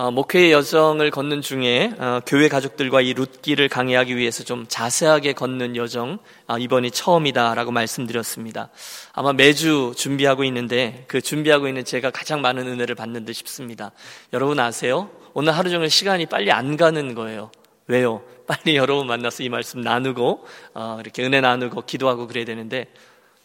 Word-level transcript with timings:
어, 0.00 0.10
목회의 0.10 0.50
여정을 0.50 1.10
걷는 1.10 1.42
중에 1.42 1.92
어, 1.98 2.20
교회 2.24 2.48
가족들과 2.48 3.02
이 3.02 3.12
룻기를 3.12 3.68
강의하기 3.68 4.16
위해서 4.16 4.44
좀 4.44 4.64
자세하게 4.66 5.34
걷는 5.34 5.76
여정 5.76 6.20
아, 6.46 6.56
이번이 6.56 6.90
처음이다라고 6.90 7.70
말씀드렸습니다. 7.70 8.70
아마 9.12 9.34
매주 9.34 9.92
준비하고 9.94 10.44
있는데 10.44 11.04
그 11.06 11.20
준비하고 11.20 11.68
있는 11.68 11.84
제가 11.84 12.10
가장 12.12 12.40
많은 12.40 12.66
은혜를 12.66 12.94
받는 12.94 13.26
듯 13.26 13.34
싶습니다. 13.34 13.92
여러분 14.32 14.58
아세요? 14.58 15.10
오늘 15.34 15.54
하루 15.54 15.68
종일 15.68 15.90
시간이 15.90 16.24
빨리 16.24 16.50
안 16.50 16.78
가는 16.78 17.14
거예요. 17.14 17.50
왜요? 17.86 18.22
빨리 18.46 18.76
여러분 18.76 19.06
만나서 19.06 19.42
이 19.42 19.50
말씀 19.50 19.82
나누고 19.82 20.46
어, 20.72 20.96
이렇게 21.00 21.22
은혜 21.26 21.42
나누고 21.42 21.82
기도하고 21.82 22.26
그래야 22.26 22.46
되는데 22.46 22.86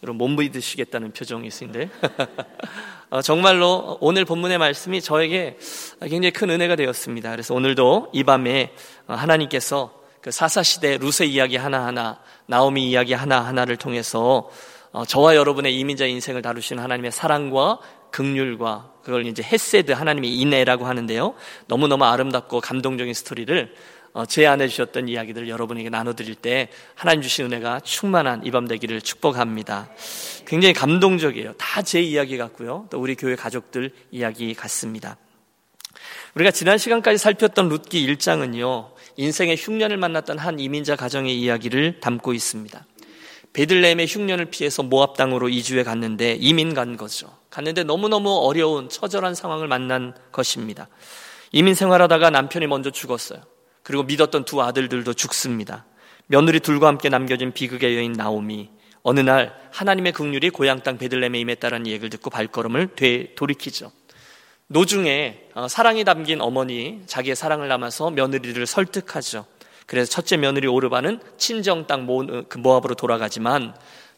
못 0.02 0.28
믿으시겠다는 0.28 1.12
표정이 1.12 1.48
있는데 1.48 1.88
어, 3.10 3.22
정말로 3.22 3.98
오늘 4.00 4.24
본문의 4.24 4.58
말씀이 4.58 5.00
저에게 5.00 5.58
굉장히 6.00 6.30
큰 6.32 6.50
은혜가 6.50 6.76
되었습니다. 6.76 7.30
그래서 7.30 7.54
오늘도 7.54 8.10
이 8.12 8.24
밤에 8.24 8.72
어, 9.06 9.14
하나님께서 9.14 9.94
그 10.20 10.30
사사시대 10.30 10.98
루세 10.98 11.24
이야기 11.24 11.56
하나하나, 11.56 12.20
나오미 12.46 12.90
이야기 12.90 13.14
하나하나를 13.14 13.76
통해서 13.76 14.50
어, 14.92 15.04
저와 15.04 15.36
여러분의 15.36 15.78
이민자 15.78 16.06
인생을 16.06 16.42
다루시는 16.42 16.82
하나님의 16.82 17.12
사랑과 17.12 17.78
극률과 18.10 18.92
그걸 19.02 19.26
이제 19.26 19.42
헤세드 19.42 19.92
하나님의 19.92 20.32
인애라고 20.34 20.86
하는데요. 20.86 21.34
너무너무 21.68 22.04
아름답고 22.04 22.60
감동적인 22.60 23.14
스토리를 23.14 23.74
제안해 24.24 24.68
주셨던 24.68 25.08
이야기들을 25.08 25.48
여러분에게 25.48 25.90
나눠드릴 25.90 26.34
때 26.36 26.68
하나님 26.94 27.20
주신 27.22 27.44
은혜가 27.46 27.80
충만한 27.80 28.46
이 28.46 28.50
밤 28.50 28.66
되기를 28.66 29.02
축복합니다. 29.02 29.90
굉장히 30.46 30.72
감동적이에요. 30.72 31.52
다 31.58 31.82
제 31.82 32.00
이야기 32.00 32.38
같고요. 32.38 32.86
또 32.90 32.98
우리 32.98 33.14
교회 33.14 33.36
가족들 33.36 33.90
이야기 34.10 34.54
같습니다. 34.54 35.18
우리가 36.34 36.50
지난 36.50 36.78
시간까지 36.78 37.18
살폈던 37.18 37.68
룻기 37.68 38.06
1장은요. 38.14 38.90
인생의 39.16 39.56
흉년을 39.56 39.96
만났던 39.96 40.38
한 40.38 40.58
이민자 40.60 40.96
가정의 40.96 41.38
이야기를 41.40 42.00
담고 42.00 42.32
있습니다. 42.34 42.84
베들레헴의 43.52 44.06
흉년을 44.06 44.46
피해서 44.46 44.82
모압 44.82 45.16
땅으로 45.16 45.48
이주해 45.48 45.82
갔는데 45.82 46.36
이민 46.38 46.74
간 46.74 46.96
거죠. 46.98 47.28
갔는데 47.48 47.84
너무너무 47.84 48.30
어려운 48.30 48.88
처절한 48.90 49.34
상황을 49.34 49.66
만난 49.68 50.14
것입니다. 50.32 50.88
이민 51.52 51.74
생활하다가 51.74 52.28
남편이 52.30 52.66
먼저 52.66 52.90
죽었어요. 52.90 53.40
그리고 53.86 54.02
믿었던 54.02 54.44
두 54.44 54.60
아들들도 54.62 55.14
죽습니다. 55.14 55.84
며느리 56.26 56.58
둘과 56.58 56.88
함께 56.88 57.08
남겨진 57.08 57.52
비극의 57.52 57.96
여인 57.96 58.14
나오미. 58.14 58.68
어느 59.04 59.20
날 59.20 59.54
하나님의 59.70 60.10
극률이 60.10 60.50
고향 60.50 60.82
땅 60.82 60.98
베들레헴에 60.98 61.38
임했다는 61.38 61.86
얘기를 61.86 62.10
듣고 62.10 62.28
발걸음을 62.28 62.96
되돌이키죠. 62.96 63.92
노중에 64.66 65.50
어, 65.54 65.68
사랑이 65.68 66.02
담긴 66.02 66.40
어머니 66.40 67.02
자기의 67.06 67.36
사랑을 67.36 67.68
남아서 67.68 68.10
며느리를 68.10 68.66
설득하죠. 68.66 69.46
그래서 69.86 70.10
첫째 70.10 70.36
며느리 70.36 70.66
오르바는 70.66 71.20
친정 71.38 71.86
땅 71.86 72.08
어, 72.10 72.42
그 72.48 72.58
모압으로 72.58 72.96
돌아가지만 72.96 73.72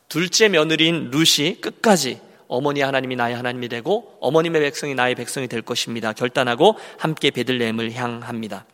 둘째 0.09 0.49
며느리인 0.49 1.11
루시 1.11 1.59
끝까지 1.61 2.23
어머니 2.47 2.81
하나님이 2.81 3.17
나의 3.17 3.37
하나님이 3.37 3.69
되고 3.69 4.17
어머님의 4.23 4.63
백성이 4.63 4.95
나의 4.95 5.15
백성이 5.15 5.47
될 5.47 5.61
것입니다. 5.61 6.15
결단하고 6.15 6.79
함께 6.97 7.31
베들레헴을 7.31 7.93
향합니다. 7.93 8.65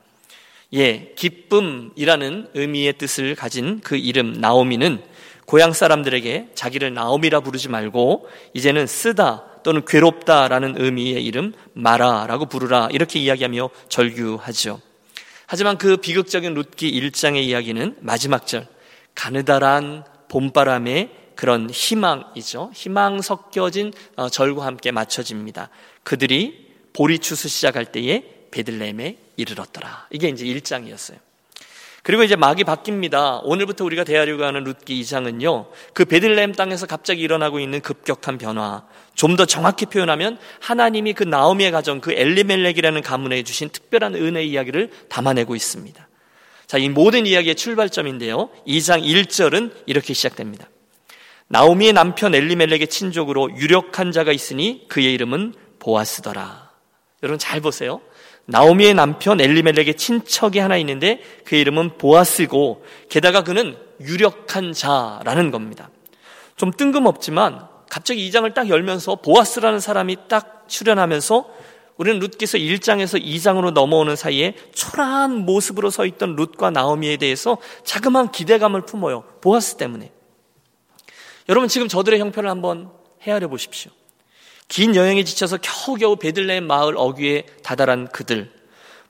예, 0.75 1.12
기쁨이라는 1.17 2.48
의미의 2.55 2.94
뜻을 2.94 3.34
가진 3.34 3.80
그 3.80 3.97
이름 3.97 4.33
나오미는 4.33 5.03
고향 5.47 5.72
사람들에게 5.72 6.50
자기를 6.55 6.94
나오미라 6.94 7.41
부르지 7.41 7.69
말고 7.69 8.28
이제는 8.55 8.86
쓰다 8.86 9.45
또는 9.62 9.84
괴롭다라는 9.84 10.75
의미의 10.78 11.25
이름 11.25 11.52
마라라고 11.75 12.47
부르라 12.47 12.89
이렇게 12.91 13.19
이야기하며 13.19 13.70
절규하죠. 13.89 14.80
하지만 15.47 15.78
그 15.78 15.97
비극적인 15.97 16.55
룻기 16.55 16.91
1장의 17.00 17.45
이야기는 17.45 17.98
마지막 18.00 18.47
절 18.47 18.67
가느다란 19.14 20.05
봄바람의 20.28 21.11
그런 21.36 21.70
희망이죠. 21.70 22.70
희망 22.74 23.20
섞여진 23.20 23.92
어, 24.17 24.29
절과 24.29 24.64
함께 24.67 24.90
맞춰집니다. 24.90 25.68
그들이 26.02 26.68
보리 26.92 27.18
추수 27.18 27.48
시작할 27.48 27.86
때에 27.86 28.24
베들레헴에 28.51 29.23
이르렀더라. 29.36 30.08
이게 30.11 30.28
이제 30.28 30.45
1장이었어요. 30.45 31.18
그리고 32.05 32.22
이제 32.22 32.36
막이 32.36 32.64
바뀝니다. 32.64 33.40
오늘부터 33.45 33.83
우리가 33.86 34.05
대하려고 34.05 34.45
하는 34.45 34.64
룻기 34.64 35.00
2장은요. 35.00 35.68
그 35.95 36.05
베들레헴 36.05 36.52
땅에서 36.52 36.86
갑자기 36.86 37.22
일어나고 37.22 37.61
있는 37.61 37.80
급격한 37.80 38.36
변화. 38.36 38.84
좀 39.14 39.36
더 39.36 39.46
정확히 39.46 39.86
표현하면 39.86 40.39
하나님이 40.61 41.14
그 41.14 41.24
나오미의 41.24 41.70
가정, 41.70 42.00
그 42.02 42.12
엘리멜렉이라는 42.12 43.00
가문에 43.00 43.42
주신 43.42 43.70
특별한 43.70 44.17
은혜 44.17 44.45
이야기를 44.45 44.90
담아내고 45.08 45.56
있습니다. 45.56 46.08
자, 46.66 46.78
이 46.78 46.90
모든 46.90 47.27
이야기의 47.27 47.55
출발점인데요. 47.55 48.51
2장 48.66 49.02
1절은 49.02 49.72
이렇게 49.86 50.12
시작됩니다. 50.12 50.68
나오미의 51.48 51.95
남편 51.95 52.34
엘리멜렉의 52.34 52.89
친족으로 52.89 53.51
유력한 53.56 54.12
자가 54.12 54.30
있으니 54.30 54.86
그의 54.89 55.14
이름은 55.14 55.55
보아스더라. 55.78 56.70
여러분 57.22 57.39
잘 57.39 57.61
보세요. 57.61 58.02
나오미의 58.47 58.95
남편 58.95 59.41
엘리멜렉의 59.41 59.95
친척이 59.97 60.59
하나 60.59 60.77
있는데 60.77 61.23
그 61.45 61.57
이름은 61.57 61.97
보아스고 61.99 62.85
게다가 63.09 63.43
그는 63.43 63.77
유력한 64.01 64.73
자라는 64.73 65.51
겁니다. 65.51 65.91
좀 66.57 66.71
뜬금없지만 66.71 67.67
갑자기 67.89 68.27
이 68.27 68.31
장을 68.31 68.53
딱 68.55 68.69
열면서 68.69 69.17
보아스라는 69.17 69.81
사람이 69.81 70.17
딱 70.29 70.65
출연하면서 70.69 71.49
우리는 71.97 72.19
룻기서 72.19 72.59
1장에서 72.59 73.25
2장으로 73.25 73.71
넘어오는 73.73 74.17
사이에 74.17 74.55
초라한 74.75 75.45
모습으로 75.45 75.91
서 75.91 76.05
있던 76.07 76.35
룻과 76.35 76.71
나오미에 76.71 77.19
대해서 77.19 77.59
자그마한 77.85 78.33
기대감을 78.33 78.85
품어요. 78.85 79.23
보아스 79.41 79.77
때문에. 79.77 80.11
여러분 81.49 81.69
지금 81.69 81.87
저들의 81.87 82.19
형편을 82.19 82.51
한번 82.51 82.91
헤아려 83.23 83.49
보십시오. 83.49 83.93
긴 84.69 84.97
여행에 84.97 85.25
지쳐서 85.25 85.58
겨우겨우 85.58 86.17
베들레헴 86.17 86.67
마을 86.67 86.95
어귀에 86.97 87.47
다다란 87.63 88.08
그들. 88.08 88.51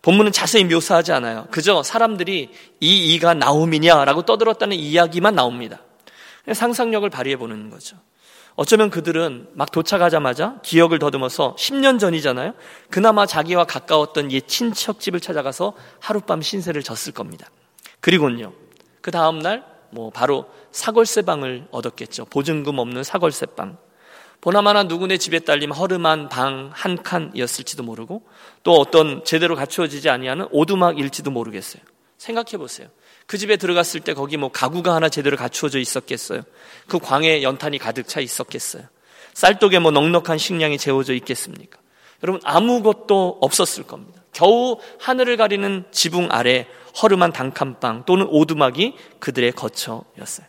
본문은 0.02 0.32
자세히 0.32 0.64
묘사하지 0.64 1.12
않아요. 1.12 1.46
그저 1.50 1.82
사람들이 1.82 2.50
이 2.80 3.14
이가 3.14 3.32
나옴이냐라고 3.34 4.22
떠들었다는 4.22 4.76
이야기만 4.76 5.34
나옵니다. 5.34 5.80
상상력을 6.52 7.08
발휘해 7.08 7.36
보는 7.36 7.70
거죠. 7.70 7.96
어쩌면 8.56 8.90
그들은 8.90 9.48
막 9.54 9.72
도착하자마자 9.72 10.60
기억을 10.62 10.98
더듬어서 10.98 11.56
10년 11.58 11.98
전이잖아요. 11.98 12.54
그나마 12.90 13.26
자기와 13.26 13.64
가까웠던 13.64 14.30
옛 14.30 14.46
친척집을 14.46 15.20
찾아가서 15.20 15.72
하룻밤 16.00 16.42
신세를 16.42 16.82
졌을 16.82 17.12
겁니다. 17.12 17.48
그리고는요. 18.00 18.52
그 19.00 19.10
다음날 19.10 19.64
뭐 19.90 20.10
바로 20.10 20.46
사골세방을 20.70 21.68
얻었겠죠. 21.70 22.26
보증금 22.26 22.78
없는 22.78 23.02
사골세방. 23.02 23.78
보나마나 24.44 24.82
누구네 24.82 25.16
집에 25.16 25.38
딸림 25.38 25.72
허름한 25.72 26.28
방 26.28 26.70
한 26.74 27.02
칸이었을지도 27.02 27.82
모르고 27.82 28.26
또 28.62 28.74
어떤 28.74 29.24
제대로 29.24 29.56
갖추어지지 29.56 30.10
아니하는 30.10 30.48
오두막일지도 30.50 31.30
모르겠어요. 31.30 31.82
생각해 32.18 32.58
보세요. 32.58 32.88
그 33.26 33.38
집에 33.38 33.56
들어갔을 33.56 34.00
때 34.00 34.12
거기 34.12 34.36
뭐 34.36 34.50
가구가 34.50 34.94
하나 34.94 35.08
제대로 35.08 35.38
갖추어져 35.38 35.78
있었겠어요. 35.78 36.42
그 36.86 36.98
광에 36.98 37.42
연탄이 37.42 37.78
가득 37.78 38.06
차 38.06 38.20
있었겠어요. 38.20 38.82
쌀독에 39.32 39.78
뭐 39.78 39.90
넉넉한 39.90 40.36
식량이 40.36 40.76
재워져 40.76 41.14
있겠습니까? 41.14 41.78
여러분 42.22 42.42
아무것도 42.44 43.38
없었을 43.40 43.84
겁니다. 43.84 44.20
겨우 44.34 44.78
하늘을 45.00 45.38
가리는 45.38 45.86
지붕 45.90 46.28
아래 46.30 46.66
허름한 47.00 47.32
단칸방 47.32 48.04
또는 48.04 48.26
오두막이 48.28 48.94
그들의 49.20 49.52
거처였어요. 49.52 50.46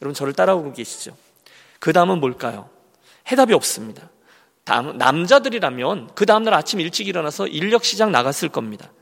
여러분 0.00 0.14
저를 0.14 0.32
따라오고 0.32 0.72
계시죠? 0.72 1.14
그 1.78 1.92
다음은 1.92 2.20
뭘까요? 2.20 2.70
해답이 3.30 3.54
없습니다. 3.54 4.10
남자들이라면 4.96 6.10
그 6.14 6.26
다음날 6.26 6.54
아침 6.54 6.80
일찍 6.80 7.08
일어나서 7.08 7.46
인력 7.46 7.84
시장 7.84 8.12
나갔을 8.12 8.48
겁니다. 8.48 8.92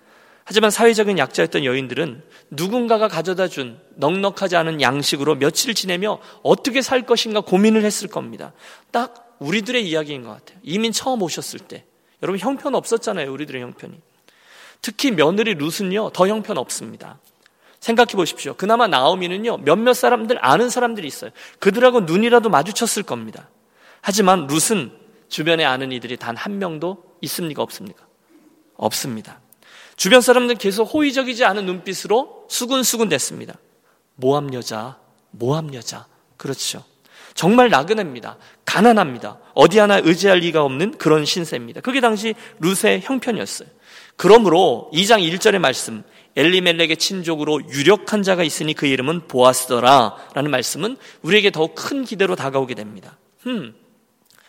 하지만 0.44 0.70
사회적인 0.70 1.18
약자였던 1.18 1.64
여인들은 1.64 2.22
누군가가 2.50 3.08
가져다 3.08 3.48
준 3.48 3.80
넉넉하지 3.96 4.54
않은 4.54 4.80
양식으로 4.80 5.34
며칠 5.34 5.74
지내며 5.74 6.20
어떻게 6.44 6.82
살 6.82 7.02
것인가 7.02 7.40
고민을 7.40 7.82
했을 7.82 8.08
겁니다. 8.08 8.52
딱 8.92 9.36
우리들의 9.40 9.86
이야기인 9.88 10.22
것 10.22 10.30
같아요. 10.30 10.58
이민 10.62 10.92
처음 10.92 11.20
오셨을 11.22 11.58
때. 11.58 11.84
여러분 12.22 12.38
형편 12.38 12.76
없었잖아요. 12.76 13.32
우리들의 13.32 13.60
형편이. 13.60 14.00
특히 14.82 15.10
며느리 15.10 15.54
룻은요. 15.54 16.10
더 16.10 16.28
형편 16.28 16.58
없습니다. 16.58 17.18
생각해 17.80 18.12
보십시오. 18.12 18.54
그나마 18.54 18.86
나오미는요. 18.86 19.58
몇몇 19.58 19.94
사람들 19.94 20.38
아는 20.40 20.70
사람들이 20.70 21.08
있어요. 21.08 21.32
그들하고 21.58 22.00
눈이라도 22.02 22.50
마주쳤을 22.50 23.02
겁니다. 23.02 23.48
하지만 24.06 24.46
룻은 24.46 24.92
주변에 25.28 25.64
아는 25.64 25.90
이들이 25.90 26.16
단 26.16 26.36
한 26.36 26.60
명도 26.60 27.02
있습니까? 27.22 27.60
없습니까? 27.64 28.06
없습니다. 28.76 29.40
주변 29.96 30.20
사람들은 30.20 30.58
계속 30.58 30.84
호의적이지 30.84 31.44
않은 31.44 31.66
눈빛으로 31.66 32.46
수군수군 32.48 33.08
됐습니다. 33.08 33.54
모함 34.14 34.54
여자, 34.54 35.00
모함 35.32 35.74
여자. 35.74 36.06
그렇죠. 36.36 36.84
정말 37.34 37.68
나그네입니다. 37.68 38.38
가난합니다. 38.64 39.40
어디 39.54 39.80
하나 39.80 39.96
의지할 39.98 40.38
리가 40.38 40.62
없는 40.62 40.98
그런 40.98 41.24
신세입니다. 41.24 41.80
그게 41.80 42.00
당시 42.00 42.36
룻의 42.60 43.00
형편이었어요. 43.02 43.68
그러므로 44.14 44.88
2장 44.94 45.20
1절의 45.20 45.58
말씀 45.58 46.04
엘리멜렉의 46.36 46.98
친족으로 46.98 47.60
유력한 47.70 48.22
자가 48.22 48.44
있으니 48.44 48.72
그 48.72 48.86
이름은 48.86 49.26
보아스더라 49.26 50.28
라는 50.34 50.52
말씀은 50.52 50.96
우리에게 51.22 51.50
더욱 51.50 51.74
큰 51.74 52.04
기대로 52.04 52.36
다가오게 52.36 52.74
됩니다. 52.74 53.18
음, 53.48 53.74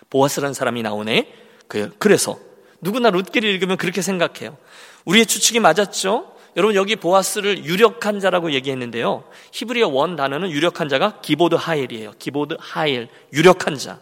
보아스라는 0.09 0.53
사람이 0.53 0.81
나오네. 0.83 1.33
그, 1.67 1.93
그래서 1.99 2.37
누구나 2.81 3.09
룻기를 3.09 3.49
읽으면 3.49 3.77
그렇게 3.77 4.01
생각해요. 4.01 4.57
우리의 5.05 5.25
추측이 5.25 5.59
맞았죠? 5.59 6.33
여러분 6.55 6.75
여기 6.75 6.95
보아스를 6.95 7.65
유력한 7.65 8.19
자라고 8.19 8.51
얘기했는데요. 8.51 9.23
히브리어 9.51 9.89
원 9.89 10.15
단어는 10.15 10.49
유력한 10.49 10.89
자가 10.89 11.19
기보드 11.21 11.55
하일이에요. 11.55 12.13
기보드 12.17 12.57
하일, 12.59 13.09
유력한 13.31 13.77
자. 13.77 13.99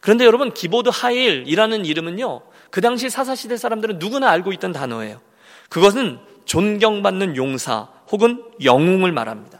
그런데 0.00 0.24
여러분 0.24 0.54
기보드 0.54 0.90
하일이라는 0.92 1.84
이름은요. 1.84 2.42
그 2.70 2.80
당시 2.80 3.10
사사시대 3.10 3.56
사람들은 3.56 3.98
누구나 3.98 4.30
알고 4.30 4.52
있던 4.52 4.72
단어예요. 4.72 5.20
그것은 5.68 6.20
존경받는 6.44 7.36
용사 7.36 7.88
혹은 8.10 8.44
영웅을 8.62 9.12
말합니다. 9.12 9.59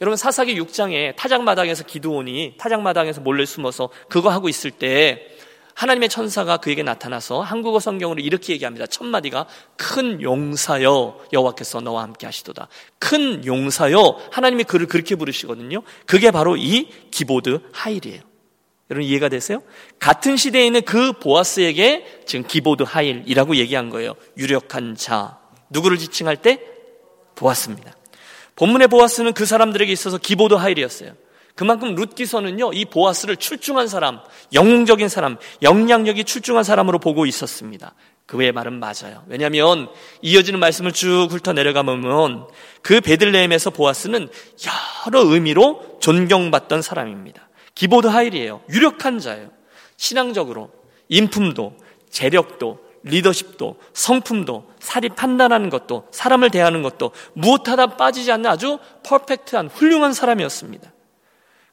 여러분 0.00 0.16
사사기 0.16 0.60
6장에 0.60 1.16
타작마당에서 1.16 1.84
기도원이 1.84 2.54
타작마당에서 2.56 3.20
몰래 3.20 3.44
숨어서 3.44 3.90
그거 4.08 4.30
하고 4.30 4.48
있을 4.48 4.70
때 4.70 5.26
하나님의 5.74 6.08
천사가 6.08 6.56
그에게 6.56 6.82
나타나서 6.82 7.40
한국어 7.40 7.78
성경으로 7.78 8.20
이렇게 8.20 8.52
얘기합니다. 8.52 8.86
첫 8.86 9.04
마디가 9.04 9.46
큰 9.76 10.20
용사여 10.20 11.26
여호와께서 11.32 11.80
너와 11.80 12.02
함께 12.02 12.26
하시도다. 12.26 12.66
큰 12.98 13.46
용사여 13.46 14.28
하나님이 14.32 14.64
그를 14.64 14.86
그렇게 14.86 15.14
부르시거든요. 15.14 15.82
그게 16.04 16.32
바로 16.32 16.56
이 16.56 16.88
기보드 17.12 17.60
하일이에요. 17.72 18.22
여러분 18.90 19.08
이해가 19.08 19.28
되세요? 19.28 19.62
같은 20.00 20.36
시대에 20.36 20.66
있는 20.66 20.82
그 20.82 21.12
보아스에게 21.12 22.22
지금 22.26 22.44
기보드 22.46 22.82
하일이라고 22.82 23.56
얘기한 23.56 23.90
거예요. 23.90 24.14
유력한 24.36 24.96
자. 24.96 25.38
누구를 25.70 25.98
지칭할 25.98 26.38
때? 26.38 26.60
보았습니다. 27.36 27.94
본문의 28.58 28.88
보아스는 28.88 29.34
그 29.34 29.46
사람들에게 29.46 29.90
있어서 29.92 30.18
기보드 30.18 30.54
하일이었어요. 30.54 31.12
그만큼 31.54 31.94
룻기서는요, 31.94 32.72
이 32.72 32.84
보아스를 32.86 33.36
출중한 33.36 33.86
사람, 33.86 34.18
영웅적인 34.52 35.08
사람, 35.08 35.36
영향력이 35.62 36.24
출중한 36.24 36.64
사람으로 36.64 36.98
보고 36.98 37.24
있었습니다. 37.24 37.94
그의 38.26 38.50
말은 38.50 38.80
맞아요. 38.80 39.22
왜냐하면 39.28 39.88
이어지는 40.22 40.58
말씀을 40.58 40.92
쭉 40.92 41.28
훑어 41.30 41.52
내려가보면 41.52 42.48
그 42.82 43.00
베들레헴에서 43.00 43.70
보아스는 43.70 44.28
여러 45.06 45.22
의미로 45.24 45.98
존경받던 46.00 46.82
사람입니다. 46.82 47.48
기보드 47.76 48.08
하일이에요. 48.08 48.60
유력한 48.70 49.20
자예요. 49.20 49.50
신앙적으로, 49.96 50.70
인품도, 51.08 51.76
재력도, 52.10 52.80
리더십도, 53.02 53.76
성품도, 53.92 54.70
사리 54.80 55.08
판단하는 55.08 55.70
것도, 55.70 56.08
사람을 56.10 56.50
대하는 56.50 56.82
것도 56.82 57.12
무엇 57.32 57.68
하다 57.68 57.96
빠지지 57.96 58.32
않는 58.32 58.50
아주 58.50 58.78
퍼펙트한 59.04 59.68
훌륭한 59.68 60.12
사람이었습니다. 60.12 60.92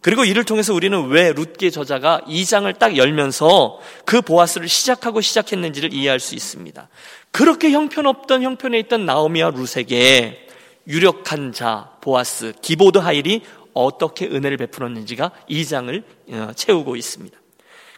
그리고 0.02 0.24
이를 0.24 0.44
통해서 0.44 0.72
우리는 0.72 1.08
왜 1.08 1.32
룻기의 1.32 1.72
저자가 1.72 2.22
이 2.28 2.46
장을 2.46 2.72
딱 2.76 2.96
열면서 2.96 3.80
그 4.06 4.22
보아스를 4.22 4.68
시작하고 4.68 5.20
시작했는지를 5.20 5.94
이해할 5.94 6.20
수 6.20 6.36
있습니다. 6.36 6.90
그렇게 7.32 7.72
형편없던 7.72 8.44
형편에 8.44 8.78
있던 8.82 9.08
나오미와 9.08 9.54
룻에게 9.56 10.48
유력한 10.88 11.54
자 11.54 11.90
보아스 12.02 12.54
기보드 12.62 13.00
하일이 13.00 13.42
어떻게 13.74 14.28
은혜를 14.28 14.58
베풀었는지가 14.58 15.32
이 15.48 15.66
장을 15.66 16.04
어, 16.30 16.52
채우고 16.56 16.96
있습니다. 16.96 17.36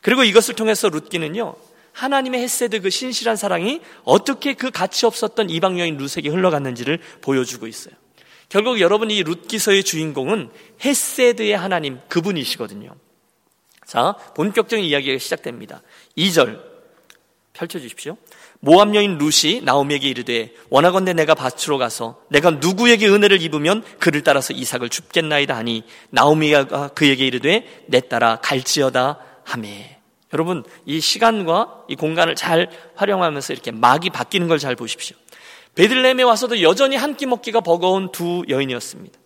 그리고 0.02 0.24
이것을 0.24 0.56
통해서 0.56 0.88
룻기는요 0.88 1.56
하나님의 1.98 2.42
헤세드 2.42 2.82
그 2.82 2.92
신실한 2.92 3.36
사랑이 3.36 3.82
어떻게 4.04 4.54
그 4.54 4.70
가치 4.70 5.08
없었던 5.08 5.50
이방 5.50 5.80
여인 5.80 5.98
룻에게 5.98 6.30
흘러갔는지를 6.30 7.00
보여주고 7.22 7.66
있어요. 7.66 7.96
결국 8.50 8.80
여러분 8.80 9.10
이 9.10 9.24
룻기서의 9.24 9.84
주인공은 9.84 10.52
헤세드의 10.86 11.58
하나님 11.58 12.00
그분이시거든요. 12.08 12.96
자, 13.86 14.14
본격적인 14.36 14.86
이야기가 14.86 15.18
시작됩니다. 15.18 15.82
2절 16.16 16.62
펼쳐 17.54 17.80
주십시오. 17.80 18.16
모함 18.60 18.94
여인 18.94 19.18
룻이 19.18 19.62
나오미에게 19.64 20.08
이르되 20.08 20.54
원하건대 20.70 21.14
내가 21.14 21.34
밭으로 21.34 21.80
가서 21.80 22.22
내가 22.30 22.52
누구에게 22.52 23.08
은혜를 23.08 23.42
입으면 23.42 23.84
그를 23.98 24.22
따라서 24.24 24.54
이삭을 24.54 24.90
줍겠나이다 24.90 25.56
하니 25.56 25.84
나오미가 26.12 26.90
그에게 26.90 27.26
이르되 27.26 27.86
내 27.88 28.02
따라 28.02 28.40
갈지어다 28.42 29.20
하매 29.44 29.97
여러분 30.34 30.64
이 30.86 31.00
시간과 31.00 31.84
이 31.88 31.96
공간을 31.96 32.36
잘 32.36 32.70
활용하면서 32.96 33.54
이렇게 33.54 33.72
막이 33.72 34.10
바뀌는 34.10 34.48
걸 34.48 34.60
잘 34.60 34.76
보십시오. 34.76 35.16
베들레헴에 35.76 36.24
와서도 36.24 36.62
여전히 36.62 36.96
한 36.96 37.16
끼 37.16 37.26
먹기가 37.26 37.62
버거운 37.62 38.12
두 38.12 38.44
여인이었습니다. 38.50 39.18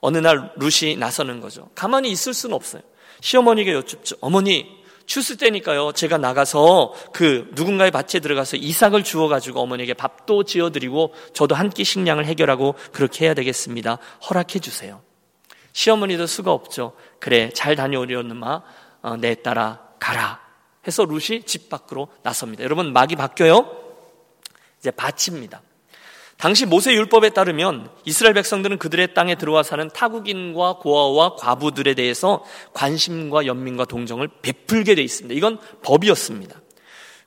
어느 0.00 0.18
날 0.18 0.52
룻이 0.56 0.96
나서는 0.96 1.40
거죠. 1.40 1.70
가만히 1.74 2.10
있을 2.10 2.34
수는 2.34 2.54
없어요. 2.56 2.82
시어머니가 3.20 3.72
여쭙죠. 3.72 4.16
어머니, 4.20 4.82
추수 5.06 5.36
때니까요. 5.36 5.92
제가 5.92 6.18
나가서 6.18 6.92
그 7.12 7.48
누군가의 7.52 7.92
밭에 7.92 8.18
들어가서 8.18 8.56
이삭을 8.56 9.04
주워 9.04 9.28
가지고 9.28 9.60
어머니에게 9.60 9.94
밥도 9.94 10.42
지어 10.44 10.70
드리고 10.70 11.14
저도 11.34 11.54
한 11.54 11.70
끼 11.70 11.84
식량을 11.84 12.26
해결하고 12.26 12.74
그렇게 12.92 13.26
해야 13.26 13.34
되겠습니다. 13.34 13.98
허락해 14.28 14.58
주세요. 14.58 15.02
시어머니도 15.72 16.26
수가 16.26 16.52
없죠. 16.52 16.94
그래, 17.20 17.50
잘 17.54 17.76
다녀오려는 17.76 18.36
마 18.36 18.62
어, 19.02 19.16
내 19.16 19.34
따라 19.36 19.81
가라. 20.02 20.40
해서 20.84 21.04
룻이 21.04 21.44
집 21.44 21.68
밖으로 21.70 22.08
나섭니다. 22.24 22.64
여러분, 22.64 22.92
막이 22.92 23.14
바뀌어요? 23.14 23.70
이제 24.80 24.90
밭입니다. 24.90 25.62
당시 26.38 26.66
모세 26.66 26.92
율법에 26.92 27.30
따르면 27.30 27.88
이스라엘 28.04 28.34
백성들은 28.34 28.78
그들의 28.78 29.14
땅에 29.14 29.36
들어와 29.36 29.62
사는 29.62 29.88
타국인과 29.88 30.78
고아와 30.78 31.36
과부들에 31.36 31.94
대해서 31.94 32.44
관심과 32.72 33.46
연민과 33.46 33.84
동정을 33.84 34.28
베풀게 34.42 34.96
돼 34.96 35.02
있습니다. 35.02 35.36
이건 35.36 35.60
법이었습니다. 35.84 36.60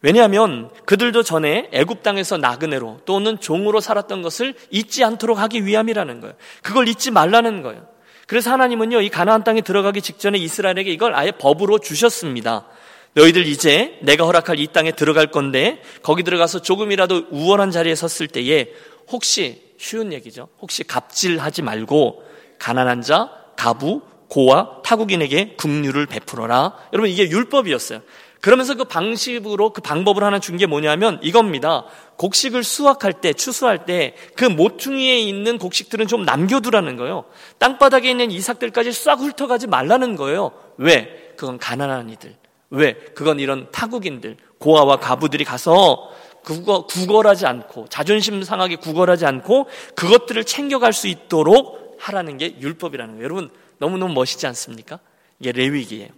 왜냐하면 0.02 0.70
그들도 0.84 1.24
전에 1.24 1.70
애굽 1.72 2.04
땅에서 2.04 2.36
나그네로 2.36 3.00
또는 3.06 3.40
종으로 3.40 3.80
살았던 3.80 4.22
것을 4.22 4.54
잊지 4.70 5.06
않도록 5.06 5.40
하기 5.40 5.66
위함이라는 5.66 6.20
거예요. 6.20 6.36
그걸 6.62 6.90
잊지 6.90 7.12
말라는 7.12 7.62
거예요. 7.62 7.95
그래서 8.28 8.52
하나님은요, 8.52 9.02
이 9.02 9.10
가나안 9.10 9.44
땅에 9.44 9.62
들어가기 9.62 10.02
직전에 10.02 10.38
이스라엘에게 10.38 10.92
이걸 10.92 11.16
아예 11.16 11.32
법으로 11.32 11.80
주셨습니다. 11.80 12.66
너희들 13.14 13.46
이제 13.48 13.98
내가 14.02 14.26
허락할 14.26 14.60
이 14.60 14.68
땅에 14.68 14.92
들어갈 14.92 15.28
건데 15.28 15.82
거기 16.02 16.24
들어가서 16.24 16.62
조금이라도 16.62 17.28
우월한 17.32 17.72
자리에 17.72 17.96
섰을 17.96 18.28
때에 18.28 18.72
혹시 19.08 19.62
쉬운 19.78 20.12
얘기죠. 20.12 20.50
혹시 20.60 20.84
갑질하지 20.84 21.62
말고 21.62 22.24
가난한 22.60 23.02
자, 23.02 23.32
가부, 23.56 24.02
고아, 24.28 24.82
타국인에게 24.84 25.56
국류를 25.56 26.08
베풀어라. 26.08 26.76
여러분 26.94 27.10
이게 27.10 27.30
율법이었어요. 27.30 28.02
그러면서 28.46 28.76
그 28.76 28.84
방식으로 28.84 29.74
그 29.74 29.82
방법을 29.82 30.24
하나 30.24 30.38
준 30.40 30.58
게 30.58 30.68
뭐냐면 30.68 31.20
이겁니다. 31.24 31.86
곡식을 32.18 32.64
수확할 32.64 33.14
때, 33.14 33.34
추수할 33.34 33.86
때 33.88 34.14
그 34.36 34.46
모퉁이에 34.46 35.18
있는 35.18 35.58
곡식들은 35.58 36.06
좀 36.06 36.26
남겨두라는 36.26 36.96
거예요. 36.96 37.26
땅바닥에 37.58 38.08
있는 38.12 38.30
이삭들까지 38.30 38.92
싹 38.92 39.20
훑어가지 39.20 39.66
말라는 39.66 40.16
거예요. 40.16 40.52
왜? 40.78 41.34
그건 41.38 41.58
가난한 41.58 42.12
이들. 42.12 42.36
왜? 42.70 42.94
그건 43.16 43.40
이런 43.40 43.72
타국인들, 43.72 44.38
고아와 44.60 44.98
가부들이 44.98 45.44
가서 45.44 46.12
구걸, 46.44 46.84
구걸하지 46.88 47.48
않고 47.48 47.88
자존심 47.90 48.44
상하게 48.44 48.76
구걸하지 48.76 49.26
않고 49.26 49.68
그것들을 49.96 50.44
챙겨갈 50.44 50.94
수 50.94 51.08
있도록 51.08 51.96
하라는 51.98 52.38
게 52.38 52.56
율법이라는 52.60 53.16
거예요. 53.16 53.24
여러분 53.24 53.50
너무너무 53.80 54.14
멋있지 54.14 54.46
않습니까? 54.46 55.00
이게 55.40 55.52
레위기예요. 55.52 56.10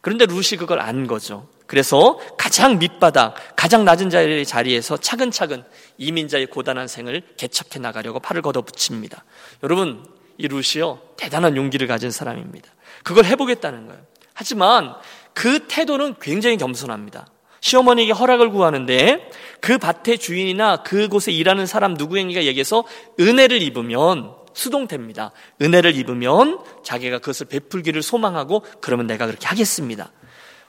그런데 0.00 0.26
루시 0.26 0.56
그걸 0.56 0.80
안 0.80 1.06
거죠. 1.06 1.46
그래서 1.66 2.18
가장 2.38 2.78
밑바닥, 2.78 3.34
가장 3.56 3.84
낮은 3.84 4.10
자리에서 4.44 4.96
차근차근 4.96 5.64
이민자의 5.98 6.46
고단한 6.46 6.88
생을 6.88 7.22
개척해 7.36 7.78
나가려고 7.80 8.20
팔을 8.20 8.42
걷어붙입니다. 8.42 9.24
여러분, 9.62 10.04
이 10.38 10.48
루시요, 10.48 11.00
대단한 11.16 11.56
용기를 11.56 11.86
가진 11.86 12.10
사람입니다. 12.10 12.70
그걸 13.02 13.24
해보겠다는 13.26 13.86
거예요. 13.86 14.00
하지만 14.32 14.94
그 15.34 15.66
태도는 15.66 16.14
굉장히 16.20 16.56
겸손합니다. 16.56 17.26
시어머니에게 17.60 18.12
허락을 18.12 18.50
구하는데 18.50 19.30
그 19.60 19.78
밭의 19.78 20.18
주인이나 20.18 20.82
그곳에 20.82 21.32
일하는 21.32 21.66
사람 21.66 21.94
누구에게가 21.94 22.44
얘기해서 22.44 22.84
은혜를 23.18 23.60
입으면 23.62 24.32
수동태입니다. 24.52 25.32
은혜를 25.62 25.96
입으면 25.96 26.62
자기가 26.84 27.18
그것을 27.18 27.46
베풀기를 27.46 28.02
소망하고 28.02 28.64
그러면 28.80 29.06
내가 29.06 29.26
그렇게 29.26 29.46
하겠습니다. 29.46 30.12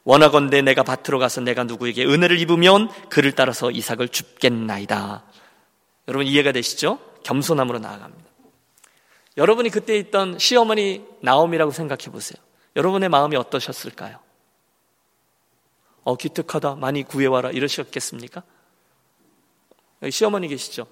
원하건대 0.04 0.62
내가 0.62 0.84
밭으로 0.84 1.20
가서 1.20 1.42
내가 1.42 1.64
누구에게 1.64 2.06
은혜를 2.06 2.40
입으면 2.40 2.90
그를 3.10 3.32
따라서 3.34 3.70
이삭을 3.72 4.10
줍겠나이다. 4.10 5.24
여러분 6.08 6.26
이해가 6.26 6.52
되시죠? 6.52 7.00
겸손함으로 7.24 7.80
나아갑니다. 7.80 8.30
여러분이 9.38 9.70
그때 9.70 9.98
있던 9.98 10.40
시어머니 10.40 11.06
나옴이라고 11.22 11.72
생각해 11.72 12.12
보세요. 12.12 12.42
여러분의 12.76 13.10
마음이 13.10 13.36
어떠셨을까요? 13.36 14.20
어, 16.04 16.16
기특하다. 16.16 16.76
많이 16.76 17.04
구해와라. 17.04 17.52
이러셨겠습니까? 17.52 18.44
시어머니 20.10 20.48
계시죠? 20.48 20.88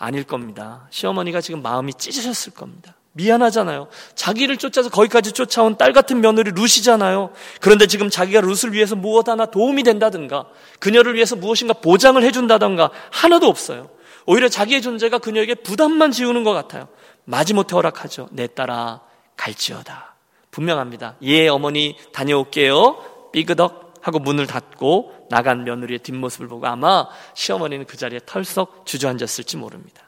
어. 0.00 0.04
아닐 0.04 0.24
겁니다. 0.24 0.86
시어머니가 0.90 1.40
지금 1.40 1.62
마음이 1.62 1.94
찢으셨을 1.94 2.54
겁니다. 2.54 2.94
미안하잖아요. 3.12 3.88
자기를 4.14 4.58
쫓아서 4.58 4.90
거기까지 4.90 5.32
쫓아온 5.32 5.76
딸 5.76 5.92
같은 5.92 6.20
며느리 6.20 6.52
루시잖아요. 6.52 7.30
그런데 7.60 7.86
지금 7.86 8.10
자기가 8.10 8.40
룻을 8.40 8.72
위해서 8.72 8.94
무엇 8.94 9.28
하나 9.28 9.46
도움이 9.46 9.82
된다든가, 9.82 10.46
그녀를 10.78 11.14
위해서 11.14 11.34
무엇인가 11.34 11.74
보장을 11.74 12.22
해준다든가 12.22 12.90
하나도 13.10 13.48
없어요. 13.48 13.90
오히려 14.26 14.48
자기의 14.48 14.82
존재가 14.82 15.18
그녀에게 15.18 15.56
부담만 15.56 16.12
지우는 16.12 16.44
것 16.44 16.52
같아요. 16.52 16.88
마지못해 17.24 17.74
허락하죠. 17.74 18.28
내 18.30 18.46
딸아, 18.46 19.00
갈지어다. 19.36 20.14
분명합니다. 20.50 21.16
예, 21.22 21.48
어머니 21.48 21.96
다녀올게요. 22.12 23.30
삐그덕 23.32 23.87
하고 24.08 24.18
문을 24.18 24.46
닫고 24.46 25.28
나간 25.30 25.64
며느리의 25.64 26.00
뒷모습을 26.00 26.48
보고 26.48 26.66
아마 26.66 27.06
시어머니는 27.34 27.86
그 27.86 27.96
자리에 27.96 28.20
털썩 28.26 28.86
주저앉았을지 28.86 29.56
모릅니다. 29.56 30.02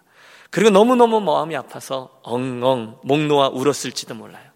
그리고 0.50 0.70
너무너무 0.70 1.20
마음이 1.20 1.54
아파서 1.54 2.10
엉엉 2.22 2.98
목 3.04 3.20
놓아 3.20 3.48
울었을지도 3.48 4.14
몰라요. 4.14 4.50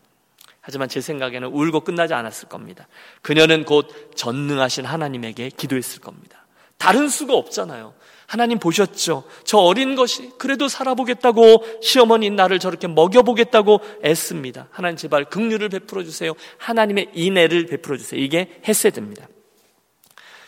하지만 0.60 0.88
제 0.88 1.00
생각에는 1.00 1.48
울고 1.48 1.80
끝나지 1.80 2.14
않았을 2.14 2.48
겁니다. 2.48 2.88
그녀는 3.20 3.64
곧 3.64 3.88
전능하신 4.16 4.86
하나님에게 4.86 5.50
기도했을 5.50 6.00
겁니다. 6.00 6.46
다른 6.78 7.08
수가 7.08 7.34
없잖아요. 7.34 7.94
하나님 8.26 8.58
보셨죠? 8.58 9.24
저 9.44 9.58
어린 9.58 9.94
것이 9.94 10.32
그래도 10.38 10.68
살아보겠다고 10.68 11.80
시어머니 11.82 12.30
나를 12.30 12.58
저렇게 12.58 12.88
먹여보겠다고 12.88 13.80
애씁니다. 14.02 14.68
하나님 14.70 14.96
제발 14.96 15.26
긍휼을 15.26 15.68
베풀어 15.68 16.02
주세요. 16.02 16.32
하나님의 16.58 17.10
인애를 17.12 17.66
베풀어 17.66 17.98
주세요. 17.98 18.20
이게 18.20 18.60
헤세드입니다. 18.66 19.28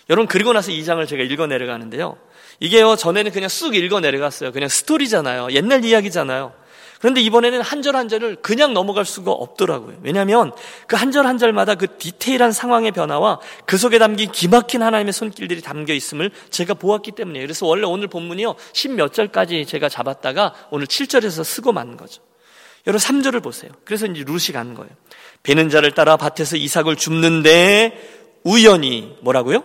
여러분 0.09 0.27
그리고 0.29 0.53
나서 0.53 0.71
이 0.71 0.85
장을 0.85 1.05
제가 1.05 1.23
읽어 1.25 1.47
내려가는데요. 1.47 2.17
이게요 2.61 2.97
전에는 2.97 3.33
그냥 3.33 3.49
쑥 3.49 3.75
읽어 3.75 4.01
내려갔어요. 4.01 4.53
그냥 4.53 4.69
스토리잖아요. 4.69 5.49
옛날 5.53 5.85
이야기잖아요. 5.85 6.53
그런데 6.99 7.21
이번에는 7.21 7.61
한 7.61 7.83
절 7.83 7.95
한 7.95 8.09
절을 8.09 8.37
그냥 8.37 8.73
넘어갈 8.73 9.05
수가 9.05 9.31
없더라고요. 9.31 9.99
왜냐하면 10.03 10.53
그 10.87 10.97
한 10.97 11.11
절 11.13 11.27
한 11.27 11.37
절마다 11.39 11.75
그 11.75 11.99
디테일한 11.99 12.53
상황의 12.53 12.93
변화와 12.93 13.41
그 13.67 13.77
속에 13.77 13.99
담긴 13.99 14.33
기막힌 14.33 14.83
하나님의 14.83 15.13
손길들이 15.13 15.61
담겨 15.61 15.93
있음을 15.93 16.31
제가 16.51 16.73
보았기 16.75 17.13
때문이에요. 17.13 17.45
그래서 17.47 17.67
원래 17.67 17.85
오늘 17.87 18.09
본문이요. 18.09 18.55
십 18.73 18.93
몇 18.93 19.13
절까지 19.13 19.67
제가 19.67 19.89
잡았다가 19.91 20.55
오늘 20.71 20.87
7절에서 20.87 21.45
쓰고 21.45 21.73
만 21.73 21.97
거죠. 21.99 22.23
여러분 22.87 23.05
3절을 23.07 23.43
보세요. 23.43 23.73
그래서 23.85 24.07
이제 24.07 24.25
루시 24.25 24.53
가는 24.53 24.73
거예요. 24.75 24.91
베는 25.43 25.69
자를 25.69 25.91
따라 25.93 26.17
밭에서 26.17 26.57
이삭을 26.57 26.97
줍는데 26.97 28.41
우연히 28.45 29.17
뭐라고요? 29.21 29.65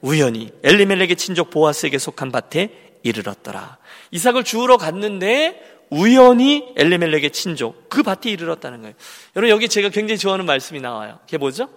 우연히 0.00 0.50
엘리멜렉의 0.62 1.16
친족 1.16 1.50
보아스에게 1.50 1.98
속한 1.98 2.32
밭에 2.32 2.98
이르렀더라. 3.02 3.78
이삭을 4.10 4.44
주우러 4.44 4.76
갔는데 4.76 5.78
우연히 5.90 6.72
엘리멜렉의 6.76 7.30
친족 7.30 7.88
그 7.88 8.02
밭에 8.02 8.30
이르렀다는 8.30 8.82
거예요. 8.82 8.94
여러분 9.36 9.50
여기 9.50 9.68
제가 9.68 9.88
굉장히 9.88 10.18
좋아하는 10.18 10.46
말씀이 10.46 10.80
나와요. 10.80 11.18
그게 11.22 11.38
뭐죠? 11.38 11.68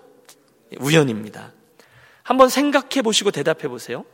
우연입니다. 0.80 1.54
한번 2.24 2.50
생각해 2.50 3.01
보시고 3.01 3.32
대답해 3.32 3.68
보세요. 3.68 4.06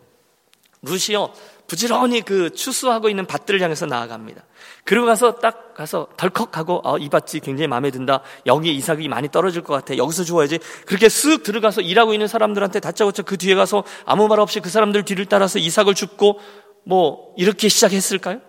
루시요 0.81 1.33
부지런히 1.67 2.21
그 2.21 2.49
추수하고 2.53 3.09
있는 3.09 3.25
밭들을 3.25 3.61
향해서 3.61 3.85
나아갑니다. 3.85 4.43
그리고 4.85 5.05
가서 5.05 5.35
딱 5.35 5.73
가서 5.75 6.07
덜컥 6.17 6.57
하고 6.57 6.81
어, 6.83 6.97
이 6.97 7.09
밭이 7.09 7.41
굉장히 7.43 7.67
마음에 7.67 7.91
든다. 7.91 8.21
여기 8.45 8.73
이삭이 8.75 9.07
많이 9.09 9.29
떨어질 9.29 9.61
것 9.63 9.73
같아. 9.73 9.97
여기서 9.97 10.23
주워야지. 10.23 10.59
그렇게 10.85 11.07
쓱 11.07 11.43
들어가서 11.43 11.81
일하고 11.81 12.13
있는 12.13 12.27
사람들한테 12.27 12.79
다짜고짜 12.79 13.23
그 13.23 13.37
뒤에 13.37 13.53
가서 13.55 13.83
아무 14.05 14.27
말 14.27 14.39
없이 14.39 14.59
그 14.61 14.69
사람들 14.69 15.03
뒤를 15.03 15.25
따라서 15.25 15.59
이삭을 15.59 15.93
줍고 15.93 16.39
뭐 16.85 17.33
이렇게 17.37 17.67
시작했을까요? 17.67 18.39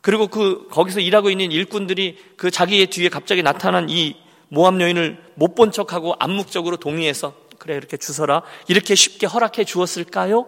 그리고 0.00 0.28
그 0.28 0.68
거기서 0.70 1.00
일하고 1.00 1.30
있는 1.30 1.50
일꾼들이 1.50 2.18
그 2.36 2.50
자기의 2.50 2.86
뒤에 2.86 3.08
갑자기 3.08 3.42
나타난 3.42 3.88
이 3.90 4.16
모함 4.48 4.80
여인을 4.80 5.18
못 5.34 5.54
본 5.56 5.72
척하고 5.72 6.14
암묵적으로 6.20 6.76
동의해서 6.76 7.34
그래 7.58 7.74
이렇게 7.74 7.96
주서라 7.96 8.42
이렇게 8.68 8.94
쉽게 8.94 9.26
허락해 9.26 9.64
주었을까요? 9.64 10.46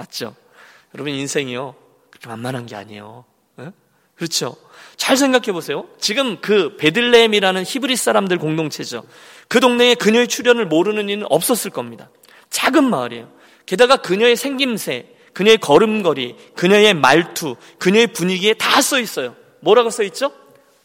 맞죠? 0.00 0.34
여러분 0.94 1.12
인생이요 1.12 1.74
그렇게 2.10 2.28
만만한 2.28 2.64
게 2.66 2.74
아니에요. 2.74 3.24
네? 3.56 3.70
그렇죠? 4.14 4.56
잘 4.96 5.16
생각해 5.16 5.52
보세요. 5.52 5.86
지금 5.98 6.40
그 6.40 6.76
베들레헴이라는 6.76 7.64
히브리 7.64 7.96
사람들 7.96 8.38
공동체죠. 8.38 9.04
그 9.48 9.60
동네에 9.60 9.94
그녀의 9.96 10.28
출현을 10.28 10.66
모르는 10.66 11.08
이는 11.08 11.26
없었을 11.28 11.70
겁니다. 11.70 12.10
작은 12.48 12.84
마을이에요. 12.84 13.30
게다가 13.66 13.96
그녀의 13.98 14.36
생김새, 14.36 15.14
그녀의 15.32 15.58
걸음걸이, 15.58 16.36
그녀의 16.54 16.94
말투, 16.94 17.56
그녀의 17.78 18.08
분위기에 18.08 18.54
다 18.54 18.80
써 18.80 18.98
있어요. 18.98 19.36
뭐라고 19.60 19.90
써 19.90 20.02
있죠? 20.04 20.32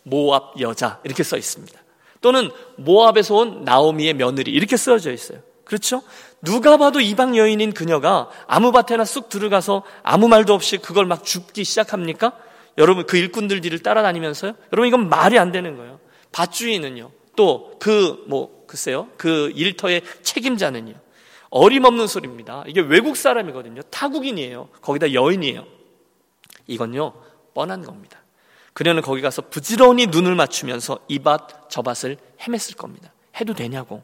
모압 0.04 0.60
여자 0.60 1.00
이렇게 1.04 1.24
써 1.24 1.38
있습니다. 1.38 1.80
또는 2.22 2.52
모압에서 2.78 3.36
온 3.36 3.64
나오미의 3.64 4.14
며느리 4.16 4.52
이렇게 4.52 4.78
써져 4.78 5.12
있어요. 5.12 5.40
그렇죠? 5.64 6.04
누가 6.46 6.78
봐도 6.78 7.02
이방 7.02 7.36
여인인 7.36 7.74
그녀가 7.74 8.30
아무 8.48 8.72
밭에나 8.72 9.04
쑥 9.04 9.28
들어가서 9.28 9.84
아무 10.04 10.30
말도 10.30 10.54
없이 10.54 10.78
그걸 10.78 11.06
막 11.06 11.26
줍기 11.26 11.66
시작합니까? 11.66 12.32
여러분 12.78 13.06
그 13.06 13.18
일꾼들 13.18 13.60
뒤를 13.62 13.80
따라다니면서요? 13.80 14.54
여러분 14.72 14.88
이건 14.88 15.10
말이 15.10 15.38
안 15.38 15.52
되는 15.52 15.76
거예요. 15.76 16.00
밭주인은요. 16.32 17.12
또 17.36 17.78
그 17.80 18.24
뭐 18.28 18.64
글쎄요. 18.68 19.08
그 19.18 19.52
일터의 19.56 20.02
책임자는요. 20.24 20.94
어림없는 21.50 22.08
소리입니다. 22.08 22.64
이게 22.68 22.82
외국 22.82 23.16
사람이거든요. 23.16 23.82
타국인이에요. 23.84 24.70
거기다 24.82 25.14
여인이에요. 25.14 25.66
이건요, 26.68 27.14
뻔한 27.54 27.84
겁니다. 27.84 28.20
그녀는 28.74 29.02
거기 29.02 29.22
가서 29.22 29.44
부지런히 29.44 30.08
눈을 30.08 30.36
맞추면서 30.36 31.00
이 31.08 31.20
밭, 31.20 31.70
저 31.70 31.82
밭을 31.82 32.18
헤맸을 32.42 32.76
겁니다. 32.76 33.14
해도 33.40 33.54
되냐고. 33.54 34.04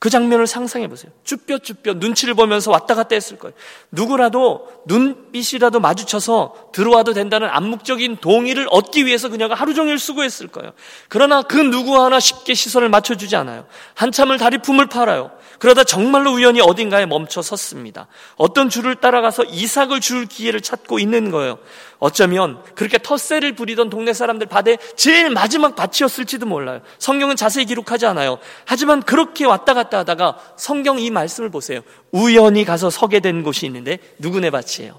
그 0.00 0.08
장면을 0.08 0.46
상상해 0.46 0.88
보세요. 0.88 1.12
쭈뼛쭈뼛 1.24 1.98
눈치를 1.98 2.32
보면서 2.32 2.70
왔다 2.70 2.94
갔다 2.94 3.14
했을 3.14 3.38
거예요. 3.38 3.54
누구라도 3.90 4.66
눈빛이라도 4.86 5.78
마주쳐서 5.78 6.70
들어와도 6.72 7.12
된다는 7.12 7.48
암묵적인 7.50 8.16
동의를 8.16 8.66
얻기 8.70 9.04
위해서 9.04 9.28
그녀가 9.28 9.54
하루 9.54 9.74
종일 9.74 9.98
수고했을 9.98 10.48
거예요. 10.48 10.72
그러나 11.10 11.42
그 11.42 11.58
누구 11.58 12.02
하나 12.02 12.18
쉽게 12.18 12.54
시선을 12.54 12.88
맞춰주지 12.88 13.36
않아요. 13.36 13.66
한참을 13.92 14.38
다리 14.38 14.56
품을 14.56 14.86
팔아요. 14.86 15.32
그러다 15.58 15.84
정말로 15.84 16.32
우연히 16.32 16.62
어딘가에 16.62 17.04
멈춰 17.04 17.42
섰습니다. 17.42 18.06
어떤 18.36 18.70
줄을 18.70 18.94
따라가서 18.94 19.44
이삭을 19.44 20.00
줄 20.00 20.24
기회를 20.24 20.62
찾고 20.62 20.98
있는 20.98 21.30
거예요. 21.30 21.58
어쩌면 22.00 22.62
그렇게 22.74 22.98
텃세를 22.98 23.54
부리던 23.54 23.90
동네 23.90 24.12
사람들 24.12 24.46
밭에 24.48 24.78
제일 24.96 25.30
마지막 25.30 25.76
밭이었을지도 25.76 26.46
몰라요. 26.46 26.80
성경은 26.98 27.36
자세히 27.36 27.66
기록하지 27.66 28.06
않아요. 28.06 28.38
하지만 28.64 29.02
그렇게 29.02 29.44
왔다 29.44 29.74
갔다 29.74 29.98
하다가 29.98 30.38
성경 30.56 30.98
이 30.98 31.10
말씀을 31.10 31.50
보세요. 31.50 31.82
우연히 32.10 32.64
가서 32.64 32.90
서게 32.90 33.20
된 33.20 33.42
곳이 33.42 33.66
있는데 33.66 33.98
누구네 34.18 34.50
밭이에요? 34.50 34.98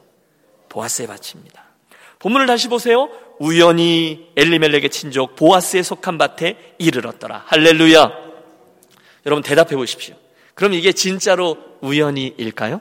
보아스의 0.70 1.08
밭입니다. 1.08 1.65
본문을 2.20 2.46
다시 2.46 2.67
보세요. 2.67 3.10
우연히 3.39 4.31
엘리멜렉의 4.38 4.91
친족 4.91 5.36
보아스에 5.36 5.81
속한 5.81 6.20
밭에 6.20 6.75
이르렀더라. 6.77 7.46
할렐루야. 7.48 8.12
여러분 9.25 9.41
대답해 9.41 9.75
보십시오. 9.75 10.15
그럼 10.53 10.74
이게 10.74 10.91
진짜로 10.91 11.58
우연히일까요? 11.81 12.79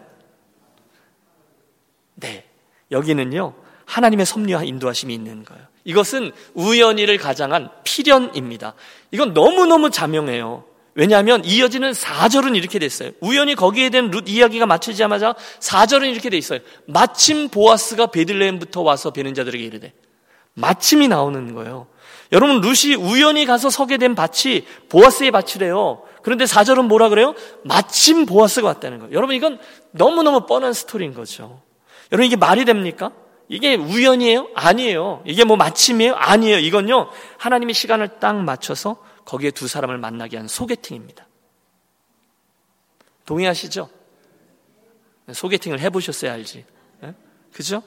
네. 2.17 2.45
여기는요, 2.91 3.55
하나님의 3.91 4.25
섭리와 4.25 4.63
인도하심이 4.63 5.13
있는 5.13 5.45
거예요. 5.45 5.63
이것은 5.85 6.31
우연히를 6.55 7.19
가장한 7.19 7.71
필연입니다. 7.83 8.75
이건 9.11 9.35
너무너무 9.35 9.91
자명해요. 9.91 10.65
왜냐하면 10.95 11.45
이어지는 11.45 11.93
4절은 11.93 12.57
이렇게 12.57 12.79
됐어요. 12.79 13.11
우연히 13.21 13.55
거기에 13.55 13.91
대한 13.91 14.11
룻 14.11 14.29
이야기가 14.29 14.67
맞춰지자마자 14.67 15.35
4절은 15.61 16.11
이렇게 16.13 16.31
돼 16.31 16.39
있어요. 16.39 16.61
마침 16.87 17.49
보아스가 17.49 18.07
베들레헴부터 18.07 18.83
와서 18.83 19.11
베는 19.11 19.35
자들에게 19.35 19.65
이르되 19.65 19.93
마침이 20.55 21.09
나오는 21.09 21.55
거예요. 21.55 21.87
여러분 22.33 22.61
룻이 22.61 22.95
우연히 22.95 23.45
가서 23.45 23.71
서게 23.71 23.97
된 23.97 24.15
밭이 24.15 24.67
보아스의 24.89 25.33
밭이래요. 25.33 26.03
그런데 26.23 26.45
4절은 26.45 26.87
뭐라 26.87 27.09
그래요? 27.09 27.35
마침 27.65 28.27
보아스가 28.27 28.69
왔다는 28.69 28.99
거예요. 28.99 29.15
여러분 29.15 29.35
이건 29.35 29.59
너무너무 29.91 30.47
뻔한 30.47 30.73
스토리인 30.73 31.15
거죠. 31.15 31.61
여러분 32.13 32.27
이게 32.27 32.37
말이 32.37 32.65
됩니까? 32.65 33.11
이게 33.51 33.75
우연이에요? 33.75 34.49
아니에요. 34.55 35.23
이게 35.27 35.43
뭐 35.43 35.57
마침이에요? 35.57 36.15
아니에요. 36.15 36.59
이건요. 36.59 37.11
하나님이 37.37 37.75
시간을 37.75 38.21
딱 38.21 38.37
맞춰서 38.37 39.05
거기에 39.25 39.51
두 39.51 39.67
사람을 39.67 39.99
만나게 39.99 40.37
한 40.37 40.47
소개팅입니다. 40.47 41.27
동의하시죠? 43.27 43.91
소개팅을 45.33 45.81
해보셨어야 45.81 46.33
알지. 46.33 46.65
네? 47.01 47.15
그죠? 47.53 47.83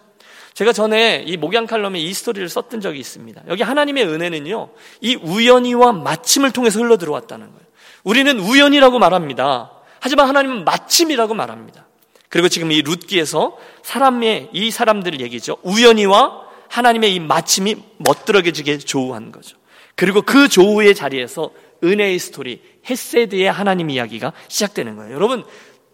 제가 0.53 0.73
전에 0.73 1.23
이 1.25 1.37
목양 1.37 1.65
칼럼에 1.65 1.97
이 1.97 2.13
스토리를 2.13 2.47
썼던 2.49 2.81
적이 2.81 2.99
있습니다. 2.99 3.43
여기 3.47 3.63
하나님의 3.63 4.05
은혜는요, 4.05 4.69
이 4.99 5.15
우연히와 5.15 5.93
마침을 5.93 6.51
통해서 6.51 6.79
흘러 6.79 6.97
들어왔다는 6.97 7.47
거예요. 7.47 7.65
우리는 8.03 8.37
우연히라고 8.37 8.99
말합니다. 8.99 9.71
하지만 10.01 10.27
하나님은 10.27 10.65
마침이라고 10.65 11.33
말합니다. 11.33 11.87
그리고 12.33 12.49
지금 12.49 12.71
이 12.71 12.81
룻기에서 12.81 13.59
사람의 13.83 14.49
이 14.53 14.71
사람들 14.71 15.21
얘기죠. 15.21 15.57
우연히와 15.61 16.47
하나님의 16.67 17.13
이 17.13 17.19
마침이 17.19 17.75
멋들어지게 17.99 18.79
조우한 18.79 19.31
거죠. 19.31 19.55
그리고 19.95 20.23
그 20.23 20.47
조우의 20.47 20.95
자리에서 20.95 21.51
은혜의 21.83 22.17
스토리, 22.17 22.59
헤세드의 22.89 23.51
하나님 23.51 23.91
이야기가 23.91 24.33
시작되는 24.47 24.95
거예요. 24.95 25.13
여러분, 25.13 25.45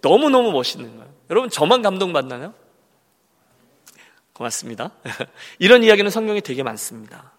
너무너무 0.02 0.54
멋있는 0.54 0.96
거예요. 0.96 1.14
여러분, 1.30 1.50
저만 1.50 1.82
감동받나요? 1.82 2.54
고맙습니다. 4.32 4.92
이런 5.60 5.84
이야기는 5.84 6.10
성경에 6.10 6.40
되게 6.40 6.64
많습니다. 6.64 7.34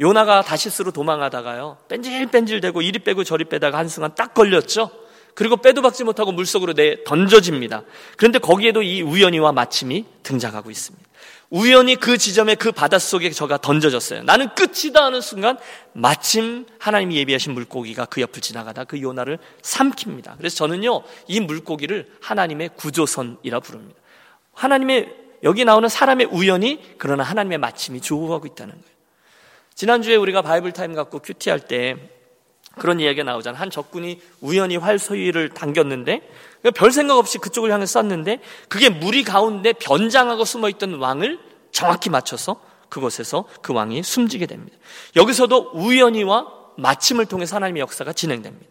요나가 0.00 0.40
다시스로 0.40 0.92
도망하다가요. 0.92 1.76
뺀질뺀질대고 1.88 2.80
이리 2.80 3.00
빼고 3.00 3.22
저리 3.22 3.44
빼다가 3.44 3.76
한순간 3.76 4.14
딱 4.14 4.32
걸렸죠. 4.32 5.09
그리고 5.34 5.56
빼도 5.56 5.82
박지 5.82 6.04
못하고 6.04 6.32
물속으로 6.32 6.74
내 6.74 7.02
던져집니다. 7.04 7.82
그런데 8.16 8.38
거기에도 8.38 8.82
이 8.82 9.02
우연히와 9.02 9.52
마침이 9.52 10.04
등장하고 10.22 10.70
있습니다. 10.70 11.08
우연히 11.50 11.96
그 11.96 12.16
지점에 12.16 12.54
그 12.54 12.70
바닷속에 12.70 13.30
저가 13.30 13.58
던져졌어요. 13.58 14.22
나는 14.22 14.48
끝이다 14.54 15.04
하는 15.04 15.20
순간 15.20 15.58
마침 15.92 16.64
하나님이 16.78 17.16
예비하신 17.16 17.54
물고기가 17.54 18.04
그 18.04 18.20
옆을 18.20 18.40
지나가다 18.40 18.84
그 18.84 19.00
요나를 19.02 19.38
삼킵니다. 19.62 20.36
그래서 20.38 20.56
저는요, 20.56 21.02
이 21.26 21.40
물고기를 21.40 22.08
하나님의 22.20 22.70
구조선이라 22.76 23.60
부릅니다. 23.60 23.98
하나님의 24.52 25.16
여기 25.42 25.64
나오는 25.64 25.88
사람의 25.88 26.26
우연이 26.26 26.80
그러나 26.98 27.24
하나님의 27.24 27.58
마침이 27.58 28.00
조우하고 28.00 28.46
있다는 28.46 28.74
거예요. 28.74 28.90
지난주에 29.74 30.14
우리가 30.16 30.42
Bible 30.42 30.72
Time 30.72 30.94
갖고 30.94 31.18
QT할 31.18 31.60
때 31.60 31.96
그런 32.78 33.00
이야기가 33.00 33.24
나오잖아요. 33.24 33.60
한 33.60 33.70
적군이 33.70 34.20
우연히 34.40 34.76
활 34.76 34.98
소위를 34.98 35.50
당겼는데 35.50 36.22
별 36.74 36.92
생각 36.92 37.16
없이 37.16 37.38
그쪽을 37.38 37.72
향해 37.72 37.86
쐈는데 37.86 38.40
그게 38.68 38.88
무리 38.88 39.24
가운데 39.24 39.72
변장하고 39.72 40.44
숨어 40.44 40.68
있던 40.70 40.94
왕을 40.94 41.38
정확히 41.72 42.10
맞춰서 42.10 42.60
그곳에서 42.88 43.44
그 43.62 43.72
왕이 43.72 44.02
숨지게 44.02 44.46
됩니다. 44.46 44.76
여기서도 45.16 45.70
우연히와 45.74 46.46
마침을 46.76 47.26
통해서 47.26 47.56
하나님의 47.56 47.80
역사가 47.80 48.12
진행됩니다. 48.12 48.66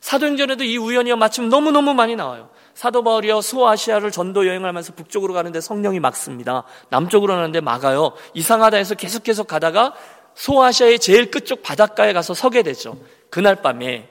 사도행전에도 0.00 0.64
이 0.64 0.76
우연히와 0.76 1.16
마침 1.16 1.48
너무너무 1.48 1.94
많이 1.94 2.16
나와요. 2.16 2.50
사도 2.74 3.02
바울이요 3.02 3.40
소아시아를 3.40 4.10
전도 4.10 4.46
여행을 4.46 4.68
하면서 4.68 4.92
북쪽으로 4.94 5.32
가는데 5.32 5.60
성령이 5.60 5.98
막습니다. 5.98 6.64
남쪽으로 6.90 7.34
가는데 7.34 7.60
막아요. 7.60 8.12
이상하다 8.34 8.76
해서 8.76 8.94
계속 8.94 9.22
계속 9.22 9.48
가다가 9.48 9.94
소아시아의 10.34 10.98
제일 10.98 11.30
끝쪽 11.30 11.62
바닷가에 11.62 12.12
가서 12.12 12.34
서게 12.34 12.62
되죠. 12.62 12.98
그날 13.30 13.62
밤에 13.62 14.08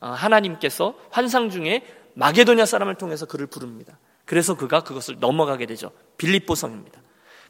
어, 0.00 0.08
하나님께서 0.08 0.94
환상 1.10 1.50
중에 1.50 1.82
마게도냐 2.14 2.66
사람을 2.66 2.96
통해서 2.96 3.26
그를 3.26 3.46
부릅니다. 3.46 3.98
그래서 4.24 4.56
그가 4.56 4.82
그것을 4.82 5.16
넘어가게 5.18 5.66
되죠. 5.66 5.90
빌립보 6.16 6.54
성입니다. 6.54 7.00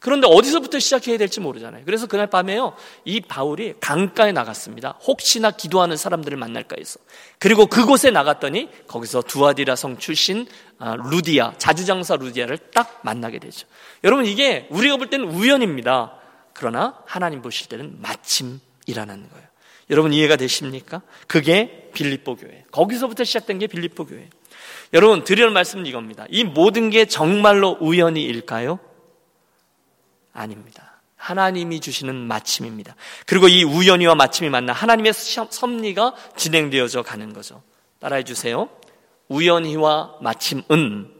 그런데 0.05 0.27
어디서부터 0.31 0.81
시작해야 0.81 1.17
될지 1.17 1.41
모르잖아요. 1.41 1.87
그래서 1.87 2.07
그날 2.07 2.27
밤에요, 2.27 2.75
이 3.07 3.23
바울이 3.23 3.73
강가에 3.81 4.33
나갔습니다. 4.33 4.99
혹시나 5.07 5.51
기도하는 5.51 5.97
사람들을 5.97 6.37
만날까 6.37 6.77
해서. 6.79 7.01
그리고 7.39 7.65
그곳에 7.65 8.11
나갔더니 8.11 8.69
거기서 8.87 9.23
두아디라 9.23 9.77
성 9.77 9.97
출신 9.97 10.47
아, 10.79 10.95
루디아, 10.97 11.55
자주장사 11.57 12.17
루디아를 12.17 12.59
딱 12.75 13.01
만나게 13.03 13.39
되죠. 13.39 13.67
여러분 14.03 14.27
이게 14.27 14.67
우리가 14.69 14.99
볼 14.99 15.09
때는 15.09 15.27
우연입니다. 15.27 16.19
그러나 16.53 17.01
하나님 17.07 17.41
보실 17.41 17.71
때는 17.71 17.97
마침이라는 18.03 19.31
거예요. 19.31 19.54
여러분 19.91 20.13
이해가 20.13 20.37
되십니까? 20.37 21.03
그게 21.27 21.91
빌립보 21.95 22.37
교회. 22.37 22.65
거기서부터 22.71 23.25
시작된 23.25 23.59
게 23.59 23.67
빌립보 23.67 24.07
교회. 24.07 24.29
여러분 24.93 25.25
드릴 25.25 25.51
말씀은 25.51 25.87
이겁니다. 25.87 26.27
이 26.31 26.45
모든 26.45 26.91
게 26.91 27.05
정말로 27.07 27.77
우연히일까요? 27.81 28.79
아닙니다. 30.33 31.01
하나님이 31.17 31.81
주시는 31.81 32.15
마침입니다. 32.15 32.97
그리고 33.27 33.49
이 33.49 33.65
우연히와 33.65 34.15
마침이 34.15 34.51
만나 34.51 34.73
하나님의 34.73 35.13
섭리가 35.15 36.15
진행되어져 36.37 37.03
가는 37.03 37.33
거죠. 37.33 37.63
따라해 37.99 38.25
주세요. 38.25 38.69
우연히와 39.29 40.19
마침은 40.21 41.11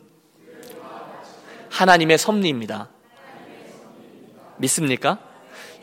하나님의 1.71 2.19
섭리입니다. 2.19 2.91
믿습니까? 4.59 5.19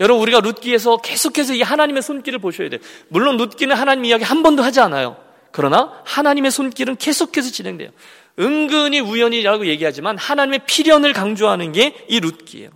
여러분 0.02 0.22
우리가 0.24 0.40
룻기에서 0.42 0.98
계속해서 0.98 1.54
이 1.54 1.62
하나님의 1.62 2.02
손길을 2.02 2.40
보셔야 2.40 2.70
돼요. 2.70 2.82
물론 3.08 3.38
룻기는 3.38 3.74
하나님 3.76 4.04
이야기 4.04 4.24
한 4.26 4.44
번도 4.44 4.64
하지 4.64 4.82
않아요. 4.82 5.16
그러나 5.52 6.02
하나님의 6.06 6.52
손길은 6.52 6.98
계속해서 6.98 7.52
진행돼요. 7.52 7.92
은근히 8.40 9.00
우연이라고 9.00 9.68
얘기하지만 9.68 10.18
하나님의 10.18 10.62
필연을 10.66 11.14
강조하는 11.14 11.72
게 11.72 12.06
이 12.10 12.20
룻기예요. 12.20 12.72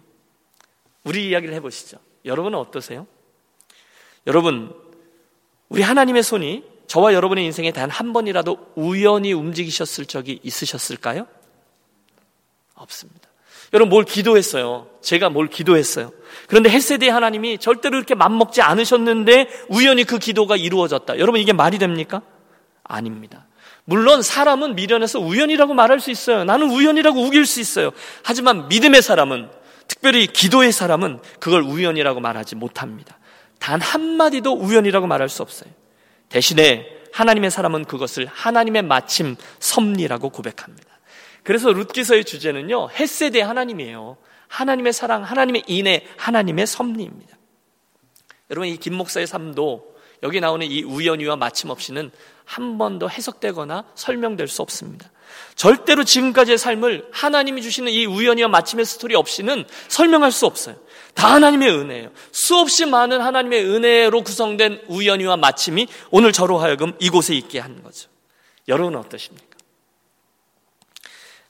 우리 1.03 1.27
이야기를 1.29 1.53
해보시죠. 1.55 1.97
여러분은 2.25 2.57
어떠세요? 2.59 3.07
여러분, 4.27 4.73
우리 5.69 5.81
하나님의 5.81 6.23
손이 6.23 6.63
저와 6.87 7.13
여러분의 7.13 7.45
인생에 7.45 7.71
단 7.71 7.89
한 7.89 8.13
번이라도 8.13 8.73
우연히 8.75 9.33
움직이셨을 9.33 10.05
적이 10.05 10.39
있으셨을까요? 10.43 11.27
없습니다. 12.75 13.29
여러분 13.73 13.89
뭘 13.89 14.03
기도했어요? 14.03 14.87
제가 15.01 15.29
뭘 15.29 15.47
기도했어요? 15.47 16.11
그런데 16.47 16.69
헬세대 16.69 17.09
하나님이 17.09 17.57
절대로 17.57 17.97
이렇게 17.97 18.15
맘먹지 18.15 18.61
않으셨는데 18.61 19.47
우연히 19.69 20.03
그 20.03 20.19
기도가 20.19 20.55
이루어졌다. 20.55 21.17
여러분 21.19 21.39
이게 21.39 21.53
말이 21.53 21.77
됩니까? 21.77 22.21
아닙니다. 22.83 23.47
물론 23.85 24.21
사람은 24.21 24.75
미련해서 24.75 25.19
우연이라고 25.19 25.73
말할 25.73 25.99
수 25.99 26.09
있어요. 26.11 26.43
나는 26.43 26.69
우연이라고 26.71 27.19
우길 27.21 27.45
수 27.45 27.59
있어요. 27.59 27.91
하지만 28.23 28.67
믿음의 28.67 29.01
사람은 29.01 29.49
특별히 29.87 30.25
기도의 30.27 30.71
사람은 30.71 31.19
그걸 31.39 31.61
우연이라고 31.61 32.19
말하지 32.19 32.55
못합니다. 32.55 33.17
단 33.59 33.79
한마디도 33.81 34.53
우연이라고 34.53 35.07
말할 35.07 35.29
수 35.29 35.43
없어요. 35.43 35.69
대신에 36.29 36.87
하나님의 37.13 37.51
사람은 37.51 37.85
그것을 37.85 38.27
하나님의 38.31 38.81
마침 38.81 39.35
섭리라고 39.59 40.29
고백합니다. 40.29 40.94
그래서 41.45 41.71
룻기서의 41.71 42.25
주제는요, 42.25 42.89
햇세대 42.89 43.41
하나님이에요. 43.41 44.17
하나님의 44.47 44.93
사랑, 44.93 45.23
하나님의 45.23 45.63
인애, 45.67 46.05
하나님의 46.17 46.67
섭리입니다. 46.67 47.37
여러분, 48.49 48.67
이 48.67 48.77
김 48.77 48.95
목사의 48.95 49.27
삶도 49.27 49.95
여기 50.23 50.39
나오는 50.39 50.65
이 50.65 50.83
우연히와 50.83 51.35
마침 51.35 51.69
없이는 51.69 52.11
한 52.45 52.77
번도 52.77 53.09
해석되거나 53.09 53.85
설명될 53.95 54.47
수 54.47 54.61
없습니다. 54.61 55.11
절대로 55.55 56.03
지금까지의 56.03 56.57
삶을 56.57 57.09
하나님이 57.11 57.61
주시는 57.61 57.91
이 57.91 58.05
우연히와 58.05 58.47
마침의 58.47 58.85
스토리 58.85 59.15
없이는 59.15 59.65
설명할 59.87 60.31
수 60.31 60.45
없어요. 60.45 60.75
다 61.13 61.33
하나님의 61.33 61.69
은혜예요. 61.69 62.11
수없이 62.31 62.85
많은 62.85 63.21
하나님의 63.21 63.65
은혜로 63.65 64.23
구성된 64.23 64.83
우연히와 64.87 65.37
마침이 65.37 65.87
오늘 66.11 66.31
저로 66.31 66.57
하여금 66.57 66.93
이곳에 66.99 67.35
있게 67.35 67.59
한 67.59 67.83
거죠. 67.83 68.09
여러분은 68.67 68.99
어떠십니까? 68.99 69.44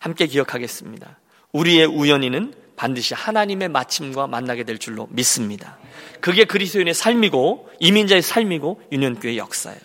함께 0.06 0.28
기억하겠습니다. 0.28 1.20
우리의 1.52 1.88
우연히는 1.88 2.54
반드시 2.76 3.16
하나님의 3.16 3.70
마침과 3.70 4.28
만나게 4.28 4.64
될 4.64 4.78
줄로 4.78 5.08
믿습니다. 5.10 5.80
그게 6.22 6.46
그리스도인의 6.46 6.94
삶이고 6.94 7.72
이민자의 7.80 8.22
삶이고 8.22 8.84
유년교의 8.92 9.40
역사예요. 9.40 9.80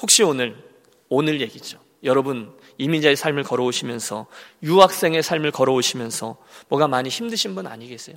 혹시 0.00 0.22
오늘 0.22 0.56
오늘 1.10 1.42
얘기죠. 1.42 1.78
여러분 2.02 2.56
이민자의 2.78 3.14
삶을 3.14 3.42
걸어오시면서 3.42 4.26
유학생의 4.62 5.22
삶을 5.22 5.50
걸어오시면서 5.50 6.38
뭐가 6.68 6.88
많이 6.88 7.10
힘드신 7.10 7.54
분 7.54 7.66
아니겠어요? 7.66 8.16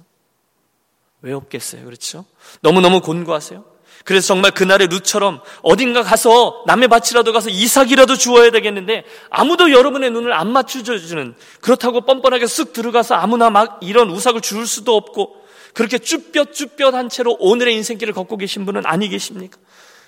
왜 1.22 1.34
없겠어요? 1.34 1.84
그렇죠? 1.84 2.24
너무너무 2.62 3.02
곤고하세요? 3.02 3.66
그래서 4.06 4.28
정말 4.28 4.52
그날의 4.52 4.88
루처럼 4.88 5.42
어딘가 5.62 6.02
가서 6.04 6.64
남의 6.66 6.88
밭이라도 6.88 7.32
가서 7.34 7.50
이삭이라도 7.50 8.16
주어야 8.16 8.50
되겠는데 8.52 9.04
아무도 9.30 9.72
여러분의 9.72 10.12
눈을 10.12 10.34
안 10.34 10.52
맞춰주는 10.52 11.36
그렇다고 11.62 12.02
뻔뻔하게 12.02 12.46
쓱 12.46 12.74
들어가서 12.74 13.16
아무나 13.16 13.50
막 13.50 13.80
이런 13.82 14.10
우삭을 14.10 14.42
줄 14.42 14.66
수도 14.66 14.96
없고 14.96 15.36
그렇게 15.74 15.98
쭈뼛쭈뼛한 15.98 17.10
채로 17.10 17.38
오늘의 17.40 17.76
인생길을 17.76 18.14
걷고 18.14 18.38
계신 18.38 18.66
분은 18.66 18.86
아니 18.86 19.10
계십니까? 19.10 19.58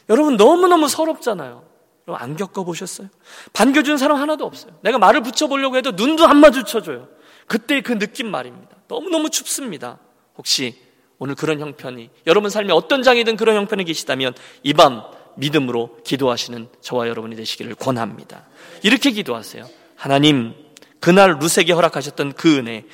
여러분 0.09 0.35
너무너무 0.37 0.87
서럽잖아요. 0.87 1.63
여러분 2.07 2.23
안 2.23 2.35
겪어보셨어요? 2.35 3.07
반겨주는 3.53 3.97
사람 3.97 4.17
하나도 4.17 4.45
없어요. 4.45 4.73
내가 4.81 4.97
말을 4.97 5.21
붙여보려고 5.21 5.77
해도 5.77 5.91
눈도 5.91 6.25
안 6.25 6.37
마주쳐줘요. 6.37 7.07
그때 7.47 7.81
그 7.81 7.97
느낌 7.99 8.31
말입니다. 8.31 8.77
너무너무 8.87 9.29
춥습니다. 9.29 9.99
혹시 10.37 10.75
오늘 11.21 11.35
그런 11.35 11.59
형편이 11.59 12.09
여러분 12.25 12.49
삶에 12.49 12.73
어떤 12.73 13.03
장이든 13.03 13.37
그런 13.37 13.55
형편이 13.55 13.83
계시다면 13.85 14.33
이 14.63 14.73
밤 14.73 15.03
믿음으로 15.35 15.99
기도하시는 16.03 16.67
저와 16.81 17.07
여러분이 17.07 17.35
되시기를 17.35 17.75
권합니다. 17.75 18.47
이렇게 18.81 19.11
기도하세요. 19.11 19.69
하나님, 19.95 20.55
그날 20.99 21.37
루세게 21.39 21.73
허락하셨던 21.73 22.33
그 22.33 22.57
은혜, 22.57 22.85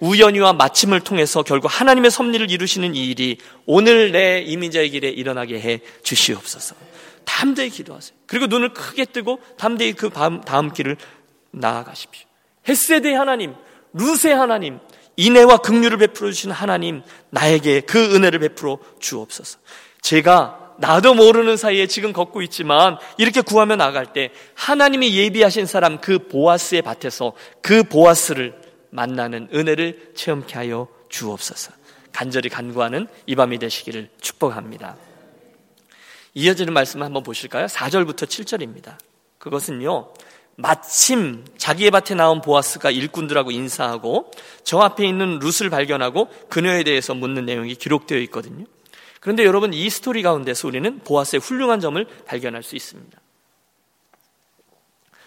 우연히와 0.00 0.54
마침을 0.54 1.00
통해서 1.00 1.42
결국 1.42 1.68
하나님의 1.68 2.10
섭리를 2.10 2.50
이루시는 2.50 2.94
이 2.94 3.06
일이 3.10 3.36
오늘 3.66 4.12
내 4.12 4.40
이민자의 4.40 4.88
길에 4.88 5.10
일어나게 5.10 5.60
해 5.60 5.80
주시옵소서. 6.02 6.74
담대히 7.26 7.68
기도하세요. 7.68 8.16
그리고 8.26 8.46
눈을 8.46 8.72
크게 8.72 9.04
뜨고 9.04 9.40
담대히 9.58 9.92
그 9.92 10.08
다음, 10.08 10.72
길을 10.72 10.96
나아가십시오. 11.50 12.26
햇세대 12.66 13.12
하나님, 13.12 13.54
루세 13.92 14.32
하나님, 14.32 14.78
인애와 15.16 15.58
긍휼을 15.58 15.98
베풀어 15.98 16.30
주시는 16.30 16.54
하나님, 16.54 17.02
나에게 17.30 17.82
그 17.82 18.14
은혜를 18.14 18.40
베풀어 18.40 18.78
주옵소서. 18.98 19.58
제가 20.02 20.74
나도 20.78 21.14
모르는 21.14 21.56
사이에 21.56 21.86
지금 21.86 22.12
걷고 22.12 22.42
있지만 22.42 22.98
이렇게 23.16 23.40
구하며 23.40 23.76
나갈 23.76 24.12
때 24.12 24.30
하나님이 24.54 25.16
예비하신 25.16 25.66
사람 25.66 26.00
그 26.00 26.18
보아스의 26.18 26.82
밭에서 26.82 27.32
그 27.62 27.84
보아스를 27.84 28.60
만나는 28.90 29.48
은혜를 29.54 30.12
체험케 30.14 30.54
하여 30.54 30.88
주옵소서. 31.08 31.72
간절히 32.12 32.48
간구하는 32.48 33.08
이 33.26 33.34
밤이 33.34 33.58
되시기를 33.58 34.08
축복합니다. 34.20 34.96
이어지는 36.34 36.72
말씀을 36.72 37.04
한번 37.06 37.22
보실까요? 37.22 37.66
4절부터 37.66 38.24
7절입니다. 38.26 38.96
그것은요, 39.38 40.12
마침 40.56 41.44
자기의 41.58 41.90
밭에 41.90 42.14
나온 42.14 42.40
보아스가 42.40 42.90
일꾼들하고 42.90 43.50
인사하고 43.50 44.30
저 44.62 44.78
앞에 44.78 45.06
있는 45.06 45.38
룻을 45.40 45.70
발견하고 45.70 46.28
그녀에 46.48 46.84
대해서 46.84 47.14
묻는 47.14 47.44
내용이 47.44 47.74
기록되어 47.74 48.18
있거든요. 48.20 48.64
그런데 49.20 49.44
여러분 49.44 49.72
이 49.72 49.90
스토리 49.90 50.22
가운데서 50.22 50.68
우리는 50.68 51.00
보아스의 51.00 51.40
훌륭한 51.40 51.80
점을 51.80 52.06
발견할 52.26 52.62
수 52.62 52.76
있습니다. 52.76 53.18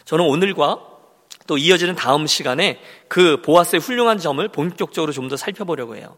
저는 0.06 0.26
오늘과 0.26 0.80
또 1.48 1.58
이어지는 1.58 1.96
다음 1.96 2.28
시간에 2.28 2.80
그 3.08 3.42
보아스의 3.42 3.82
훌륭한 3.82 4.20
점을 4.20 4.46
본격적으로 4.48 5.12
좀 5.12 5.28
더 5.28 5.36
살펴보려고 5.36 5.96
해요. 5.96 6.16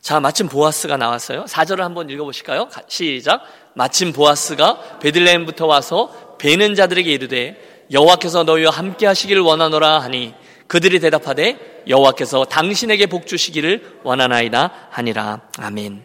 자, 0.00 0.20
마침 0.20 0.48
보아스가 0.48 0.96
나왔어요. 0.96 1.44
4절을 1.44 1.78
한번 1.80 2.08
읽어보실까요? 2.08 2.68
시작. 2.86 3.42
마침 3.74 4.12
보아스가 4.12 4.98
베들레헴부터 5.00 5.66
와서 5.66 6.36
베는 6.38 6.76
자들에게 6.76 7.10
이르되 7.12 7.77
여호와께서 7.90 8.44
너희와 8.44 8.70
함께 8.70 9.06
하시기를 9.06 9.42
원하노라 9.42 10.00
하니 10.00 10.34
그들이 10.66 11.00
대답하되 11.00 11.84
여호와께서 11.88 12.44
당신에게 12.44 13.06
복 13.06 13.26
주시기를 13.26 14.00
원하나이다 14.04 14.88
하니라. 14.90 15.40
아멘. 15.58 16.04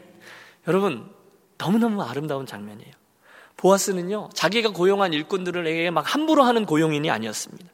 여러분, 0.67 1.09
너무너무 1.57 2.01
아름다운 2.01 2.45
장면이에요. 2.45 2.91
보아스는요, 3.57 4.29
자기가 4.33 4.69
고용한 4.69 5.13
일꾼들에게 5.13 5.89
막 5.91 6.13
함부로 6.13 6.43
하는 6.43 6.65
고용인이 6.65 7.09
아니었습니다. 7.09 7.69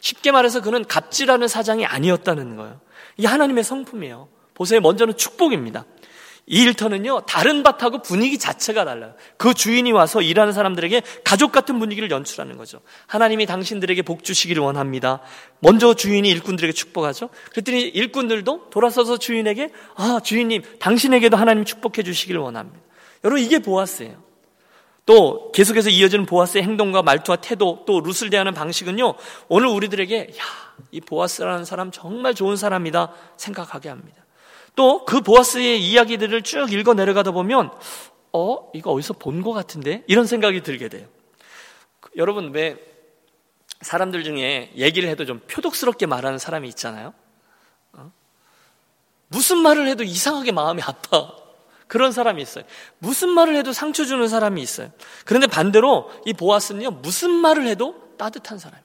쉽게 0.00 0.32
말해서 0.32 0.60
그는 0.60 0.84
갑질하는 0.84 1.48
사장이 1.48 1.86
아니었다는 1.86 2.56
거예요. 2.56 2.80
이게 3.16 3.26
하나님의 3.26 3.64
성품이에요. 3.64 4.28
보세요. 4.52 4.80
먼저는 4.80 5.16
축복입니다. 5.16 5.86
이 6.46 6.62
일터는요, 6.64 7.22
다른 7.22 7.62
밭하고 7.62 8.02
분위기 8.02 8.38
자체가 8.38 8.84
달라요. 8.84 9.14
그 9.38 9.54
주인이 9.54 9.90
와서 9.92 10.20
일하는 10.20 10.52
사람들에게 10.52 11.00
가족 11.24 11.52
같은 11.52 11.78
분위기를 11.78 12.10
연출하는 12.10 12.58
거죠. 12.58 12.80
하나님이 13.06 13.46
당신들에게 13.46 14.02
복 14.02 14.24
주시기를 14.24 14.62
원합니다. 14.62 15.20
먼저 15.60 15.94
주인이 15.94 16.28
일꾼들에게 16.28 16.72
축복하죠. 16.74 17.30
그랬더니 17.50 17.82
일꾼들도 17.82 18.68
돌아서서 18.70 19.16
주인에게, 19.16 19.70
아, 19.96 20.20
주인님, 20.22 20.62
당신에게도 20.80 21.36
하나님 21.36 21.64
축복해 21.64 22.02
주시기를 22.02 22.40
원합니다. 22.40 22.78
여러분, 23.24 23.42
이게 23.42 23.58
보아스예요. 23.58 24.22
또 25.06 25.50
계속해서 25.52 25.88
이어지는 25.90 26.26
보아스의 26.26 26.62
행동과 26.64 27.02
말투와 27.02 27.36
태도, 27.36 27.84
또 27.86 28.00
룻을 28.00 28.28
대하는 28.28 28.52
방식은요, 28.52 29.14
오늘 29.48 29.68
우리들에게, 29.68 30.18
야, 30.18 30.44
이 30.90 31.00
보아스라는 31.00 31.64
사람 31.64 31.90
정말 31.90 32.34
좋은 32.34 32.56
사람이다 32.56 33.12
생각하게 33.38 33.88
합니다. 33.88 34.23
또 34.76 35.04
그 35.04 35.20
보아스의 35.20 35.82
이야기들을 35.84 36.42
쭉 36.42 36.72
읽어 36.72 36.94
내려가다 36.94 37.30
보면 37.30 37.70
어 38.32 38.70
이거 38.74 38.90
어디서 38.92 39.14
본 39.14 39.42
것 39.42 39.52
같은데 39.52 40.02
이런 40.06 40.26
생각이 40.26 40.62
들게 40.62 40.88
돼요. 40.88 41.06
여러분 42.16 42.52
왜 42.52 42.76
사람들 43.80 44.24
중에 44.24 44.72
얘기를 44.76 45.08
해도 45.08 45.24
좀 45.24 45.40
표독스럽게 45.48 46.06
말하는 46.06 46.38
사람이 46.38 46.68
있잖아요. 46.68 47.12
어? 47.92 48.10
무슨 49.28 49.58
말을 49.58 49.86
해도 49.88 50.02
이상하게 50.04 50.52
마음이 50.52 50.82
아파. 50.82 51.36
그런 51.86 52.12
사람이 52.12 52.40
있어요. 52.42 52.64
무슨 52.98 53.28
말을 53.28 53.56
해도 53.56 53.72
상처 53.72 54.04
주는 54.04 54.26
사람이 54.26 54.60
있어요. 54.62 54.90
그런데 55.24 55.46
반대로 55.46 56.10
이 56.24 56.32
보아스는요, 56.32 56.90
무슨 56.92 57.30
말을 57.30 57.66
해도 57.66 57.94
따뜻한 58.16 58.58
사람이에요. 58.58 58.83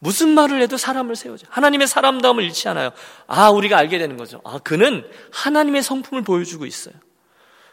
무슨 0.00 0.30
말을 0.30 0.62
해도 0.62 0.76
사람을 0.76 1.14
세우죠. 1.14 1.46
하나님의 1.50 1.86
사람다움을 1.86 2.42
잃지 2.42 2.68
않아요. 2.68 2.90
아, 3.26 3.50
우리가 3.50 3.76
알게 3.76 3.98
되는 3.98 4.16
거죠. 4.16 4.40
아, 4.44 4.58
그는 4.58 5.04
하나님의 5.30 5.82
성품을 5.82 6.22
보여주고 6.22 6.64
있어요. 6.66 6.94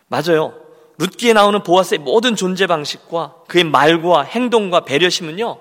맞아요. 0.08 0.60
룻기에 0.98 1.34
나오는 1.34 1.64
보아스의 1.64 2.00
모든 2.00 2.36
존재 2.36 2.68
방식과 2.68 3.44
그의 3.48 3.64
말과 3.64 4.24
행동과 4.24 4.82
배려심은요, 4.82 5.58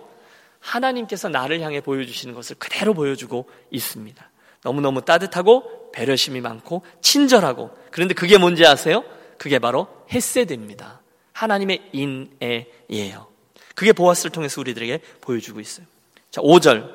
하나님께서 0.58 1.28
나를 1.28 1.60
향해 1.60 1.80
보여주시는 1.80 2.34
것을 2.34 2.56
그대로 2.58 2.94
보여주고 2.94 3.48
있습니다. 3.70 4.30
너무너무 4.64 5.02
따뜻하고 5.02 5.92
배려심이 5.92 6.40
많고 6.40 6.82
친절하고 7.00 7.70
그런데 7.92 8.14
그게 8.14 8.38
뭔지 8.38 8.66
아세요? 8.66 9.04
그게 9.38 9.60
바로 9.60 9.86
햇세드입니다. 10.10 11.00
하나님의 11.32 11.90
인애예요. 11.92 13.28
그게 13.76 13.92
보아스를 13.92 14.32
통해서 14.32 14.60
우리들에게 14.60 15.00
보여주고 15.20 15.60
있어요. 15.60 15.86
자, 16.36 16.42
5절. 16.42 16.92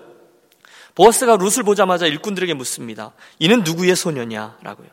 보아스가 0.94 1.36
룻을 1.36 1.64
보자마자 1.64 2.06
일꾼들에게 2.06 2.54
묻습니다. 2.54 3.14
이는 3.40 3.64
누구의 3.64 3.96
소녀냐? 3.96 4.60
라고요. 4.62 4.88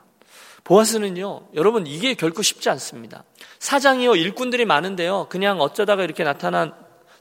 보아스는요, 0.65 1.49
여러분, 1.55 1.87
이게 1.87 2.15
결코 2.15 2.41
쉽지 2.41 2.71
않습니다. 2.71 3.25
사장이요, 3.59 4.17
일꾼들이 4.17 4.65
많은데요, 4.65 5.27
그냥 5.29 5.61
어쩌다가 5.61 6.03
이렇게 6.03 6.25
나타난 6.25 6.73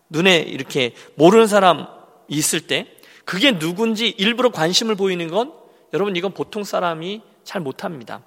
눈에 0.09 0.37
이렇게 0.37 0.93
모르는 1.15 1.47
사람 1.47 1.87
있을 2.29 2.61
때, 2.61 2.95
그게 3.25 3.59
누군지 3.59 4.07
일부러 4.07 4.49
관심을 4.49 4.95
보이는 4.95 5.27
건, 5.27 5.51
여러분, 5.91 6.15
이건 6.15 6.31
보통 6.33 6.63
사람이 6.63 7.23
잘 7.43 7.59
못합니다. 7.59 8.21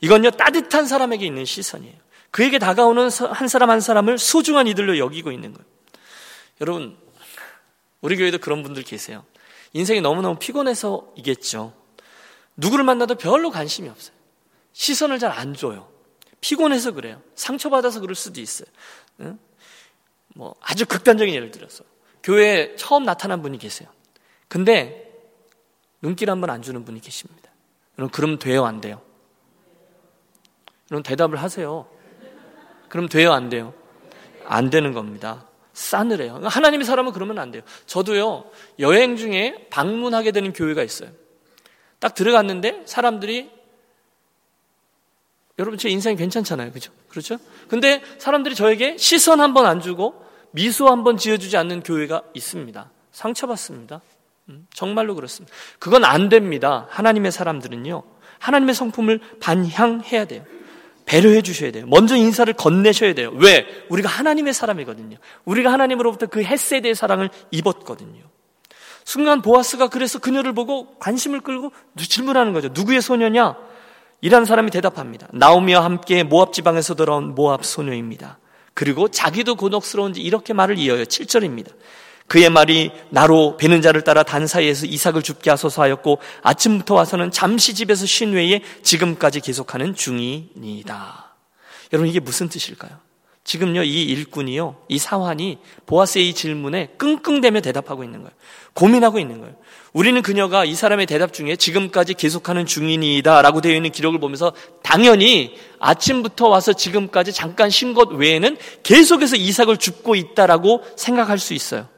이건요, 0.00 0.30
따뜻한 0.30 0.86
사람에게 0.86 1.26
있는 1.26 1.44
시선이에요. 1.44 1.94
그에게 2.30 2.58
다가오는 2.58 3.10
한 3.10 3.48
사람 3.48 3.68
한 3.68 3.82
사람을 3.82 4.16
소중한 4.16 4.66
이들로 4.66 4.96
여기고 4.96 5.30
있는 5.30 5.52
거예요. 5.52 5.66
여러분, 6.62 6.96
우리 8.00 8.16
교회도 8.16 8.38
그런 8.38 8.62
분들 8.62 8.82
계세요. 8.82 9.24
인생이 9.72 10.00
너무너무 10.00 10.38
피곤해서이겠죠. 10.38 11.74
누구를 12.56 12.84
만나도 12.84 13.16
별로 13.16 13.50
관심이 13.50 13.88
없어요. 13.88 14.16
시선을 14.72 15.18
잘 15.18 15.32
안 15.32 15.54
줘요. 15.54 15.88
피곤해서 16.40 16.92
그래요. 16.92 17.20
상처받아서 17.34 18.00
그럴 18.00 18.14
수도 18.14 18.40
있어요. 18.40 18.68
응? 19.20 19.38
뭐 20.34 20.54
아주 20.60 20.86
극단적인 20.86 21.34
예를 21.34 21.50
들어서 21.50 21.84
교회에 22.22 22.76
처음 22.76 23.04
나타난 23.04 23.42
분이 23.42 23.58
계세요. 23.58 23.88
근데 24.46 25.04
눈길 26.00 26.30
한 26.30 26.40
번 26.40 26.50
안 26.50 26.62
주는 26.62 26.84
분이 26.84 27.00
계십니다. 27.00 27.50
여러분 27.98 28.12
그럼 28.12 28.38
돼요 28.38 28.64
안 28.64 28.80
돼요? 28.80 29.02
여러분 30.90 31.02
대답을 31.02 31.42
하세요. 31.42 31.88
그럼 32.88 33.08
돼요 33.08 33.32
안 33.32 33.48
돼요? 33.48 33.74
안 34.46 34.70
되는 34.70 34.92
겁니다. 34.92 35.47
싸늘해요. 35.78 36.40
하나님의 36.44 36.84
사람은 36.84 37.12
그러면 37.12 37.38
안 37.38 37.50
돼요. 37.52 37.62
저도요, 37.86 38.50
여행 38.80 39.16
중에 39.16 39.68
방문하게 39.70 40.32
되는 40.32 40.52
교회가 40.52 40.82
있어요. 40.82 41.10
딱 42.00 42.14
들어갔는데 42.14 42.82
사람들이 42.84 43.50
여러분 45.58 45.78
제 45.78 45.88
인생이 45.88 46.16
괜찮잖아요. 46.16 46.72
그죠? 46.72 46.92
그렇죠? 47.08 47.38
근데 47.68 48.02
사람들이 48.18 48.54
저에게 48.54 48.96
시선 48.96 49.40
한 49.40 49.54
번 49.54 49.66
안 49.66 49.80
주고 49.80 50.24
미소 50.50 50.88
한 50.88 51.04
번 51.04 51.16
지어주지 51.16 51.56
않는 51.56 51.82
교회가 51.82 52.22
있습니다. 52.34 52.90
상처받습니다. 53.12 54.00
음, 54.48 54.66
정말로 54.72 55.14
그렇습니다. 55.14 55.54
그건 55.78 56.04
안 56.04 56.28
됩니다. 56.28 56.86
하나님의 56.90 57.30
사람들은요. 57.32 58.02
하나님의 58.38 58.74
성품을 58.74 59.20
반향해야 59.40 60.24
돼요. 60.26 60.44
배려해 61.08 61.40
주셔야 61.40 61.72
돼요. 61.72 61.86
먼저 61.88 62.16
인사를 62.16 62.52
건네셔야 62.52 63.14
돼요. 63.14 63.32
왜? 63.36 63.66
우리가 63.88 64.10
하나님의 64.10 64.52
사람이거든요. 64.52 65.16
우리가 65.46 65.72
하나님으로부터 65.72 66.26
그 66.26 66.42
햇세대의 66.42 66.94
사랑을 66.94 67.30
입었거든요. 67.50 68.20
순간 69.06 69.40
보아스가 69.40 69.88
그래서 69.88 70.18
그녀를 70.18 70.52
보고 70.52 70.98
관심을 70.98 71.40
끌고 71.40 71.72
질문하는 71.96 72.52
거죠. 72.52 72.68
누구의 72.74 73.00
소녀냐? 73.00 73.56
이라는 74.20 74.44
사람이 74.44 74.70
대답합니다. 74.70 75.28
나오미와 75.32 75.82
함께 75.82 76.24
모압 76.24 76.52
지방에서 76.52 76.94
돌아온 76.94 77.34
모압 77.34 77.64
소녀입니다. 77.64 78.38
그리고 78.74 79.08
자기도 79.08 79.54
곤혹스러운지 79.54 80.20
이렇게 80.20 80.52
말을 80.52 80.76
이어요. 80.78 81.04
7절입니다. 81.04 81.72
그의 82.28 82.50
말이 82.50 82.90
나로 83.08 83.56
베는 83.56 83.82
자를 83.82 84.02
따라 84.02 84.22
단 84.22 84.46
사이에서 84.46 84.86
이삭을 84.86 85.22
죽게 85.22 85.50
하소서 85.50 85.82
하였고 85.82 86.18
아침부터 86.42 86.94
와서는 86.94 87.30
잠시 87.30 87.74
집에서 87.74 88.06
쉰 88.06 88.34
외에 88.34 88.60
지금까지 88.82 89.40
계속하는 89.40 89.94
중이니이다. 89.94 91.34
여러분 91.92 92.08
이게 92.08 92.20
무슨 92.20 92.48
뜻일까요? 92.48 92.92
지금요, 93.44 93.82
이 93.82 94.02
일꾼이요, 94.02 94.76
이 94.88 94.98
사환이 94.98 95.56
보아스의 95.86 96.28
이 96.28 96.34
질문에 96.34 96.90
끙끙대며 96.98 97.62
대답하고 97.62 98.04
있는 98.04 98.18
거예요. 98.18 98.32
고민하고 98.74 99.18
있는 99.18 99.40
거예요. 99.40 99.56
우리는 99.94 100.20
그녀가 100.20 100.66
이 100.66 100.74
사람의 100.74 101.06
대답 101.06 101.32
중에 101.32 101.56
지금까지 101.56 102.12
계속하는 102.12 102.66
중인이다 102.66 103.40
라고 103.40 103.62
되어 103.62 103.74
있는 103.74 103.90
기록을 103.90 104.20
보면서 104.20 104.52
당연히 104.82 105.56
아침부터 105.78 106.48
와서 106.48 106.74
지금까지 106.74 107.32
잠깐 107.32 107.70
쉰 107.70 107.94
것 107.94 108.10
외에는 108.12 108.58
계속해서 108.82 109.36
이삭을 109.36 109.78
줍고 109.78 110.14
있다라고 110.14 110.84
생각할 110.96 111.38
수 111.38 111.54
있어요. 111.54 111.88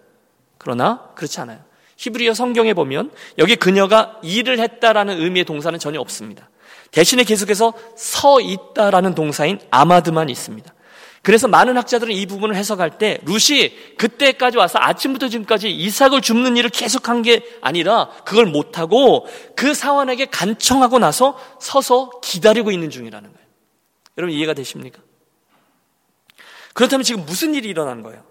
그러나 0.61 1.09
그렇지 1.15 1.41
않아요. 1.41 1.59
히브리어 1.97 2.35
성경에 2.35 2.75
보면 2.75 3.11
여기 3.39 3.57
그녀가 3.57 4.19
일을 4.23 4.59
했다라는 4.61 5.23
의미의 5.23 5.47
동사는 5.47 5.79
전혀 5.79 5.99
없습니다. 6.01 6.51
대신에 6.91 7.25
계속해서 7.25 7.73
서 7.97 8.41
있다라는 8.43 9.15
동사인 9.15 9.59
아마드만 9.71 10.29
있습니다. 10.29 10.75
그래서 11.23 11.49
많은 11.49 11.79
학자들은 11.79 12.15
이 12.15 12.27
부분을 12.27 12.57
해석할 12.57 12.99
때 12.99 13.21
룻이 13.25 13.97
그때까지 13.97 14.59
와서 14.59 14.79
아침부터 14.79 15.29
지금까지 15.29 15.71
이삭을 15.71 16.21
줍는 16.21 16.59
일을 16.59 16.69
계속한 16.69 17.23
게 17.23 17.43
아니라 17.63 18.11
그걸 18.27 18.45
못하고 18.45 19.27
그 19.57 19.73
사원에게 19.73 20.27
간청하고 20.27 20.99
나서 20.99 21.39
서서 21.59 22.11
기다리고 22.23 22.71
있는 22.71 22.91
중이라는 22.91 23.33
거예요. 23.33 23.49
여러분 24.19 24.37
이해가 24.37 24.53
되십니까? 24.53 25.01
그렇다면 26.75 27.05
지금 27.05 27.25
무슨 27.25 27.55
일이 27.55 27.69
일어난 27.71 28.03
거예요? 28.03 28.30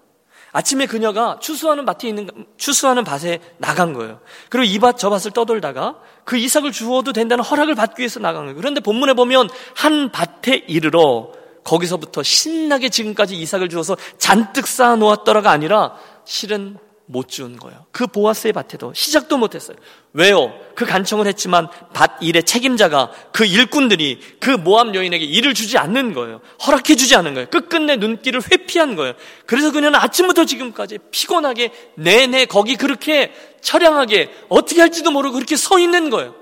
아침에 0.52 0.86
그녀가 0.86 1.38
추수하는 1.40 1.84
밭에 1.84 2.08
있는 2.08 2.28
추수하는 2.56 3.04
밭에 3.04 3.38
나간 3.58 3.92
거예요. 3.92 4.20
그리고 4.48 4.64
이 4.64 4.78
밭 4.78 4.98
저 4.98 5.08
밭을 5.10 5.30
떠돌다가 5.30 5.96
그 6.24 6.36
이삭을 6.36 6.72
주어도 6.72 7.12
된다는 7.12 7.44
허락을 7.44 7.74
받기 7.74 8.00
위해서 8.00 8.18
나간 8.20 8.42
거예요. 8.44 8.56
그런데 8.56 8.80
본문에 8.80 9.14
보면 9.14 9.48
한 9.76 10.10
밭에 10.10 10.64
이르러 10.66 11.32
거기서부터 11.64 12.22
신나게 12.22 12.88
지금까지 12.88 13.36
이삭을 13.36 13.68
주어서 13.68 13.96
잔뜩 14.18 14.66
쌓아 14.66 14.96
놓았더라가 14.96 15.50
아니라 15.50 15.94
실은 16.24 16.78
못 17.10 17.28
지은 17.28 17.56
거예요. 17.56 17.86
그 17.90 18.06
보아스의 18.06 18.52
밭에도 18.52 18.94
시작도 18.94 19.36
못했어요. 19.36 19.76
왜요? 20.12 20.54
그 20.76 20.86
간청을 20.86 21.26
했지만 21.26 21.68
밭 21.92 22.12
일의 22.20 22.44
책임자가 22.44 23.10
그 23.32 23.44
일꾼들이 23.44 24.20
그 24.38 24.50
모함 24.50 24.94
여인에게 24.94 25.24
일을 25.24 25.52
주지 25.52 25.76
않는 25.76 26.14
거예요. 26.14 26.40
허락해 26.64 26.94
주지 26.94 27.16
않는 27.16 27.34
거예요. 27.34 27.50
끝끝내 27.50 27.96
눈길을 27.96 28.42
회피한 28.50 28.94
거예요. 28.94 29.14
그래서 29.46 29.72
그녀는 29.72 29.98
아침부터 29.98 30.44
지금까지 30.44 30.98
피곤하게 31.10 31.72
내내 31.96 32.44
거기 32.44 32.76
그렇게 32.76 33.32
처량하게 33.60 34.30
어떻게 34.48 34.80
할지도 34.80 35.10
모르고 35.10 35.34
그렇게 35.34 35.56
서 35.56 35.80
있는 35.80 36.10
거예요. 36.10 36.36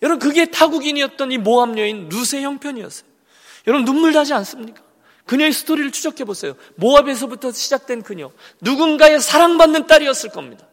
여러분 0.00 0.20
그게 0.20 0.46
타국인이었던 0.46 1.32
이 1.32 1.38
모함 1.38 1.76
여인 1.76 2.08
루세 2.08 2.40
형편이었어요. 2.42 3.08
여러분 3.66 3.84
눈물 3.84 4.12
나지 4.12 4.32
않습니까? 4.32 4.87
그녀의 5.28 5.52
스토리를 5.52 5.92
추적해 5.92 6.24
보세요. 6.24 6.54
모압에서부터 6.76 7.52
시작된 7.52 8.02
그녀. 8.02 8.30
누군가의 8.62 9.20
사랑받는 9.20 9.86
딸이었을 9.86 10.30
겁니다. 10.30 10.66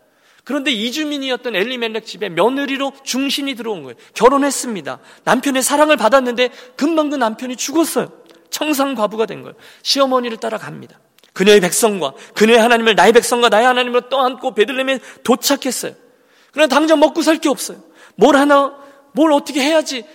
그런데 0.45 0.71
이주민이었던 0.71 1.55
엘리멜렉 1.55 2.05
집에 2.05 2.29
며느리로 2.29 2.93
중신이 3.03 3.55
들어온 3.55 3.83
거예요. 3.83 3.95
결혼했습니다. 4.13 4.99
남편의 5.25 5.61
사랑을 5.61 5.97
받았는데 5.97 6.49
금방 6.77 7.09
그 7.09 7.17
남편이 7.17 7.57
죽었어요. 7.57 8.13
청상 8.49 8.95
과부가 8.95 9.25
된 9.25 9.41
거예요. 9.41 9.55
시어머니를 9.83 10.37
따라갑니다. 10.37 10.99
그녀의 11.33 11.59
백성과 11.59 12.13
그녀의 12.33 12.59
하나님을 12.59 12.95
나의 12.95 13.11
백성과 13.11 13.49
나의 13.49 13.65
하나님으로 13.65 14.07
떠안고 14.07 14.53
베들렘에 14.53 14.99
도착했어요. 15.23 15.95
그러나 16.53 16.67
당장 16.67 17.01
먹고 17.01 17.21
살 17.23 17.39
게 17.39 17.49
없어요. 17.49 17.83
뭘 18.15 18.37
하나 18.37 18.73
뭘 19.11 19.33
어떻게 19.33 19.59
해야지 19.59 20.05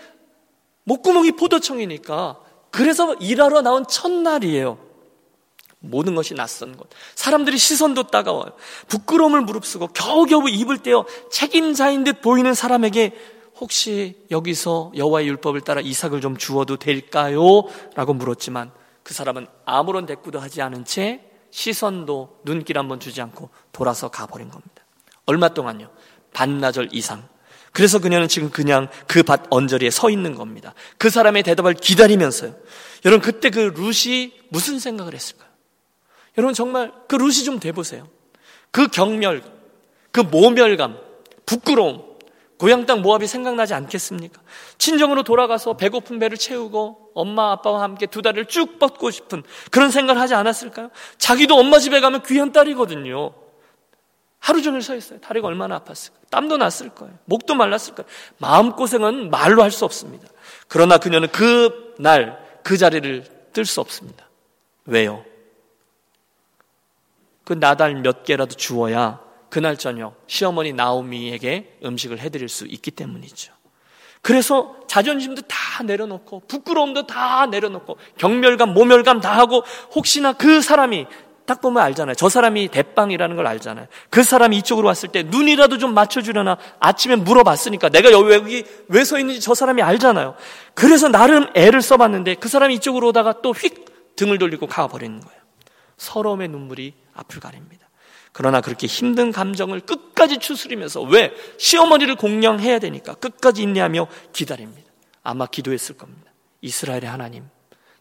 목구멍이 0.84 1.32
포도청이니까 1.32 2.38
그래서 2.70 3.14
일하러 3.14 3.62
나온 3.62 3.86
첫날이에요. 3.86 4.78
모든 5.80 6.14
것이 6.14 6.34
낯선 6.34 6.76
것. 6.76 6.88
사람들이 7.14 7.56
시선도 7.58 8.04
따가워요. 8.08 8.52
부끄러움을 8.88 9.40
무릅쓰고 9.40 9.88
겨우겨우 9.88 10.48
입을 10.48 10.78
떼어 10.78 11.06
책임자인 11.30 12.04
듯 12.04 12.20
보이는 12.20 12.52
사람에게 12.52 13.14
혹시 13.58 14.16
여기서 14.30 14.92
여호와의 14.96 15.28
율법을 15.28 15.62
따라 15.62 15.80
이삭을 15.80 16.20
좀 16.20 16.36
주어도 16.36 16.76
될까요? 16.76 17.64
라고 17.94 18.14
물었지만 18.14 18.72
그 19.02 19.14
사람은 19.14 19.46
아무런 19.64 20.06
대꾸도 20.06 20.38
하지 20.38 20.62
않은 20.62 20.84
채 20.84 21.22
시선도 21.50 22.40
눈길 22.44 22.78
한번 22.78 23.00
주지 23.00 23.20
않고 23.20 23.50
돌아서 23.72 24.08
가버린 24.08 24.48
겁니다. 24.48 24.84
얼마 25.26 25.48
동안요? 25.48 25.90
반나절 26.32 26.90
이상 26.92 27.28
그래서 27.72 27.98
그녀는 27.98 28.28
지금 28.28 28.50
그냥 28.50 28.88
그 29.06 29.22
밭 29.22 29.44
언저리에 29.50 29.90
서 29.90 30.10
있는 30.10 30.34
겁니다. 30.34 30.74
그 30.98 31.10
사람의 31.10 31.42
대답을 31.44 31.74
기다리면서요. 31.74 32.54
여러분 33.04 33.22
그때 33.22 33.50
그 33.50 33.72
룻이 33.76 34.32
무슨 34.48 34.78
생각을 34.78 35.14
했을까요? 35.14 35.48
여러분 36.38 36.54
정말 36.54 36.92
그 37.08 37.16
룻이 37.16 37.44
좀 37.44 37.60
돼보세요. 37.60 38.08
그 38.70 38.88
경멸, 38.88 39.42
그 40.12 40.20
모멸감, 40.20 40.98
부끄러움, 41.46 42.10
고향 42.58 42.84
땅 42.84 43.00
모압이 43.00 43.26
생각나지 43.26 43.72
않겠습니까? 43.72 44.40
친정으로 44.76 45.22
돌아가서 45.22 45.76
배고픈 45.76 46.18
배를 46.18 46.36
채우고 46.36 47.12
엄마 47.14 47.52
아빠와 47.52 47.82
함께 47.82 48.06
두 48.06 48.20
다리를 48.20 48.44
쭉 48.46 48.78
뻗고 48.78 49.10
싶은 49.10 49.42
그런 49.70 49.90
생각을 49.90 50.20
하지 50.20 50.34
않았을까요? 50.34 50.90
자기도 51.16 51.56
엄마 51.56 51.78
집에 51.78 52.00
가면 52.00 52.22
귀한 52.26 52.52
딸이거든요. 52.52 53.32
하루 54.40 54.62
종일 54.62 54.82
서 54.82 54.96
있어요. 54.96 55.20
다리가 55.20 55.46
얼마나 55.46 55.78
아팠을까? 55.80 56.12
땀도 56.30 56.56
났을 56.56 56.88
거예요. 56.88 57.14
목도 57.26 57.54
말랐을 57.54 57.94
거예요. 57.94 58.08
마음고생은 58.38 59.30
말로 59.30 59.62
할 59.62 59.70
수 59.70 59.84
없습니다. 59.84 60.26
그러나 60.66 60.98
그녀는 60.98 61.28
그 61.30 61.94
날, 61.98 62.38
그 62.64 62.76
자리를 62.76 63.24
뜰 63.52 63.64
수 63.66 63.80
없습니다. 63.80 64.28
왜요? 64.86 65.24
그 67.44 67.52
나달 67.52 67.94
몇 67.96 68.24
개라도 68.24 68.54
주어야 68.54 69.20
그날 69.50 69.76
저녁 69.76 70.22
시어머니 70.26 70.72
나오미에게 70.72 71.78
음식을 71.84 72.20
해드릴 72.20 72.48
수 72.48 72.66
있기 72.66 72.92
때문이죠. 72.92 73.52
그래서 74.22 74.76
자존심도 74.86 75.42
다 75.42 75.82
내려놓고 75.82 76.42
부끄러움도 76.46 77.06
다 77.06 77.46
내려놓고 77.46 77.96
경멸감, 78.18 78.74
모멸감 78.74 79.20
다 79.20 79.36
하고 79.36 79.64
혹시나 79.94 80.32
그 80.32 80.60
사람이 80.60 81.06
딱 81.50 81.60
보면 81.60 81.82
알잖아요. 81.82 82.14
저 82.14 82.28
사람이 82.28 82.68
대빵이라는 82.68 83.34
걸 83.34 83.44
알잖아요. 83.48 83.88
그 84.08 84.22
사람이 84.22 84.56
이쪽으로 84.58 84.86
왔을 84.86 85.08
때 85.08 85.24
눈이라도 85.24 85.78
좀 85.78 85.94
맞춰주려나 85.94 86.58
아침에 86.78 87.16
물어봤으니까 87.16 87.88
내가 87.88 88.12
여기 88.12 88.64
왜 88.86 89.02
서 89.04 89.18
있는지 89.18 89.40
저 89.40 89.52
사람이 89.56 89.82
알잖아요. 89.82 90.36
그래서 90.74 91.08
나름 91.08 91.48
애를 91.54 91.82
써봤는데 91.82 92.36
그 92.36 92.48
사람이 92.48 92.74
이쪽으로 92.76 93.08
오다가 93.08 93.42
또 93.42 93.50
휙 93.52 94.14
등을 94.14 94.38
돌리고 94.38 94.68
가버리는 94.68 95.18
거예요. 95.20 95.40
서러움의 95.96 96.46
눈물이 96.48 96.94
앞을 97.14 97.40
가립니다. 97.40 97.88
그러나 98.30 98.60
그렇게 98.60 98.86
힘든 98.86 99.32
감정을 99.32 99.80
끝까지 99.80 100.38
추스리면서 100.38 101.02
왜? 101.02 101.32
시어머니를 101.58 102.14
공양해야 102.14 102.78
되니까 102.78 103.14
끝까지 103.14 103.62
인내하며 103.62 104.06
기다립니다. 104.32 104.88
아마 105.24 105.46
기도했을 105.46 105.96
겁니다. 105.96 106.30
이스라엘의 106.60 107.06
하나님. 107.06 107.46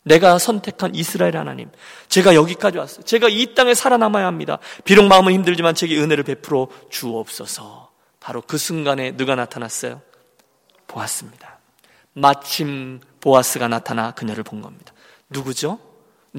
내가 0.03 0.38
선택한 0.38 0.95
이스라엘 0.95 1.38
하나님. 1.38 1.69
제가 2.07 2.35
여기까지 2.35 2.77
왔어요. 2.77 3.03
제가 3.03 3.27
이 3.29 3.53
땅에 3.53 3.73
살아남아야 3.73 4.25
합니다. 4.25 4.59
비록 4.83 5.05
마음은 5.05 5.33
힘들지만 5.33 5.75
제게 5.75 5.99
은혜를 5.99 6.23
베풀어 6.23 6.67
주옵소서. 6.89 7.91
바로 8.19 8.41
그 8.41 8.57
순간에 8.57 9.15
누가 9.15 9.35
나타났어요? 9.35 10.01
보았습니다. 10.88 11.59
마침 12.13 12.99
보아스가 13.21 13.67
나타나 13.67 14.12
그녀를 14.12 14.43
본 14.43 14.62
겁니다. 14.62 14.93
누구죠? 15.29 15.79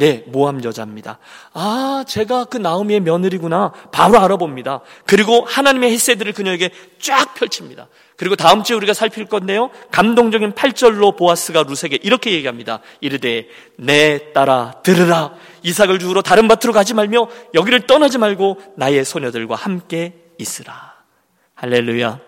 네, 0.00 0.24
모함 0.28 0.64
여자입니다. 0.64 1.18
아, 1.52 2.04
제가 2.08 2.46
그 2.46 2.56
나오미의 2.56 3.00
며느리구나. 3.00 3.70
바로 3.92 4.18
알아봅니다. 4.18 4.80
그리고 5.04 5.44
하나님의 5.44 5.92
햇세들을 5.92 6.32
그녀에게 6.32 6.70
쫙 6.98 7.34
펼칩니다. 7.34 7.86
그리고 8.16 8.34
다음 8.34 8.62
주에 8.62 8.74
우리가 8.76 8.94
살필 8.94 9.26
건데요. 9.26 9.70
감동적인 9.90 10.52
8절로 10.54 11.18
보아스가 11.18 11.64
루세게 11.64 11.98
이렇게 12.02 12.32
얘기합니다. 12.32 12.80
이르되 13.02 13.48
내 13.76 14.32
딸아 14.32 14.80
들으라. 14.82 15.34
이삭을 15.64 15.98
주우러 15.98 16.22
다른 16.22 16.48
밭으로 16.48 16.72
가지 16.72 16.94
말며 16.94 17.28
여기를 17.52 17.86
떠나지 17.86 18.16
말고 18.16 18.56
나의 18.78 19.04
소녀들과 19.04 19.54
함께 19.54 20.14
있으라. 20.38 20.94
할렐루야. 21.56 22.20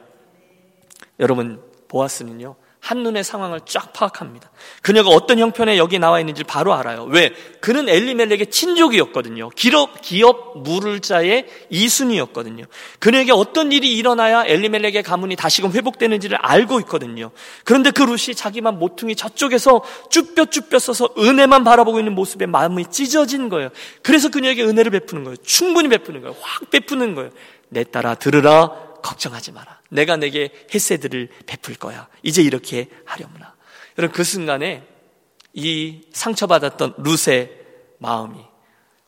여러분 1.20 1.62
보아스는요. 1.88 2.54
한눈에 2.82 3.22
상황을 3.22 3.60
쫙 3.64 3.92
파악합니다. 3.92 4.50
그녀가 4.82 5.10
어떤 5.10 5.38
형편에 5.38 5.78
여기 5.78 6.00
나와 6.00 6.18
있는지 6.18 6.42
바로 6.42 6.74
알아요. 6.74 7.04
왜? 7.04 7.32
그는 7.60 7.88
엘리멜렉의 7.88 8.50
친족이었거든요. 8.50 9.50
기업, 9.50 10.02
기업 10.02 10.58
물을 10.58 10.98
자의 10.98 11.46
이순이었거든요. 11.70 12.64
그녀에게 12.98 13.30
어떤 13.30 13.70
일이 13.70 13.96
일어나야 13.96 14.44
엘리멜렉의 14.46 15.04
가문이 15.04 15.36
다시금 15.36 15.70
회복되는지를 15.70 16.38
알고 16.40 16.80
있거든요. 16.80 17.30
그런데 17.62 17.92
그 17.92 18.02
룻이 18.02 18.34
자기만 18.34 18.80
모퉁이 18.80 19.14
저쪽에서 19.14 19.82
쭈뼛쭈뼛 20.10 20.82
서서 20.82 21.10
은혜만 21.16 21.62
바라보고 21.62 22.00
있는 22.00 22.16
모습에 22.16 22.46
마음이 22.46 22.86
찢어진 22.90 23.48
거예요. 23.48 23.68
그래서 24.02 24.28
그녀에게 24.28 24.64
은혜를 24.64 24.90
베푸는 24.90 25.22
거예요. 25.22 25.36
충분히 25.44 25.88
베푸는 25.88 26.20
거예요. 26.20 26.34
확 26.40 26.68
베푸는 26.70 27.14
거예요. 27.14 27.30
내 27.68 27.84
딸아 27.84 28.16
들으라 28.16 28.91
걱정하지 29.02 29.52
마라. 29.52 29.80
내가 29.90 30.16
내게 30.16 30.50
햇새들을 30.72 31.28
베풀 31.46 31.74
거야. 31.74 32.08
이제 32.22 32.42
이렇게 32.42 32.88
하려무나. 33.04 33.54
여러분 33.98 34.14
그 34.14 34.24
순간에 34.24 34.86
이 35.52 36.02
상처받았던 36.12 36.94
룻의 36.98 37.58
마음이 37.98 38.38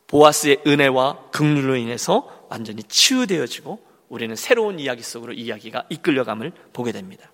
보아스의 0.07 0.61
은혜와 0.67 1.31
긍휼로 1.31 1.75
인해서 1.75 2.47
완전히 2.49 2.83
치유되어지고 2.83 3.83
우리는 4.09 4.35
새로운 4.35 4.79
이야기 4.79 5.01
속으로 5.01 5.33
이야기가 5.33 5.85
이끌려감을 5.89 6.51
보게 6.73 6.91
됩니다. 6.91 7.31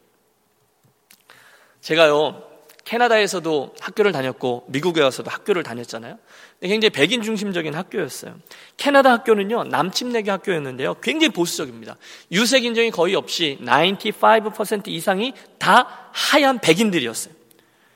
제가요, 1.81 2.50
캐나다에서도 2.83 3.75
학교를 3.79 4.11
다녔고 4.11 4.65
미국에 4.67 5.01
와서도 5.01 5.29
학교를 5.29 5.63
다녔잖아요. 5.63 6.17
굉장히 6.61 6.89
백인 6.89 7.21
중심적인 7.21 7.73
학교였어요. 7.73 8.35
캐나다 8.77 9.11
학교는요 9.11 9.65
남침내계 9.65 10.31
학교였는데요 10.31 10.95
굉장히 10.95 11.31
보수적입니다. 11.31 11.97
유색 12.31 12.65
인종이 12.65 12.91
거의 12.91 13.15
없이 13.15 13.57
95% 13.61 14.87
이상이 14.87 15.33
다 15.57 16.09
하얀 16.11 16.59
백인들이었어요. 16.59 17.33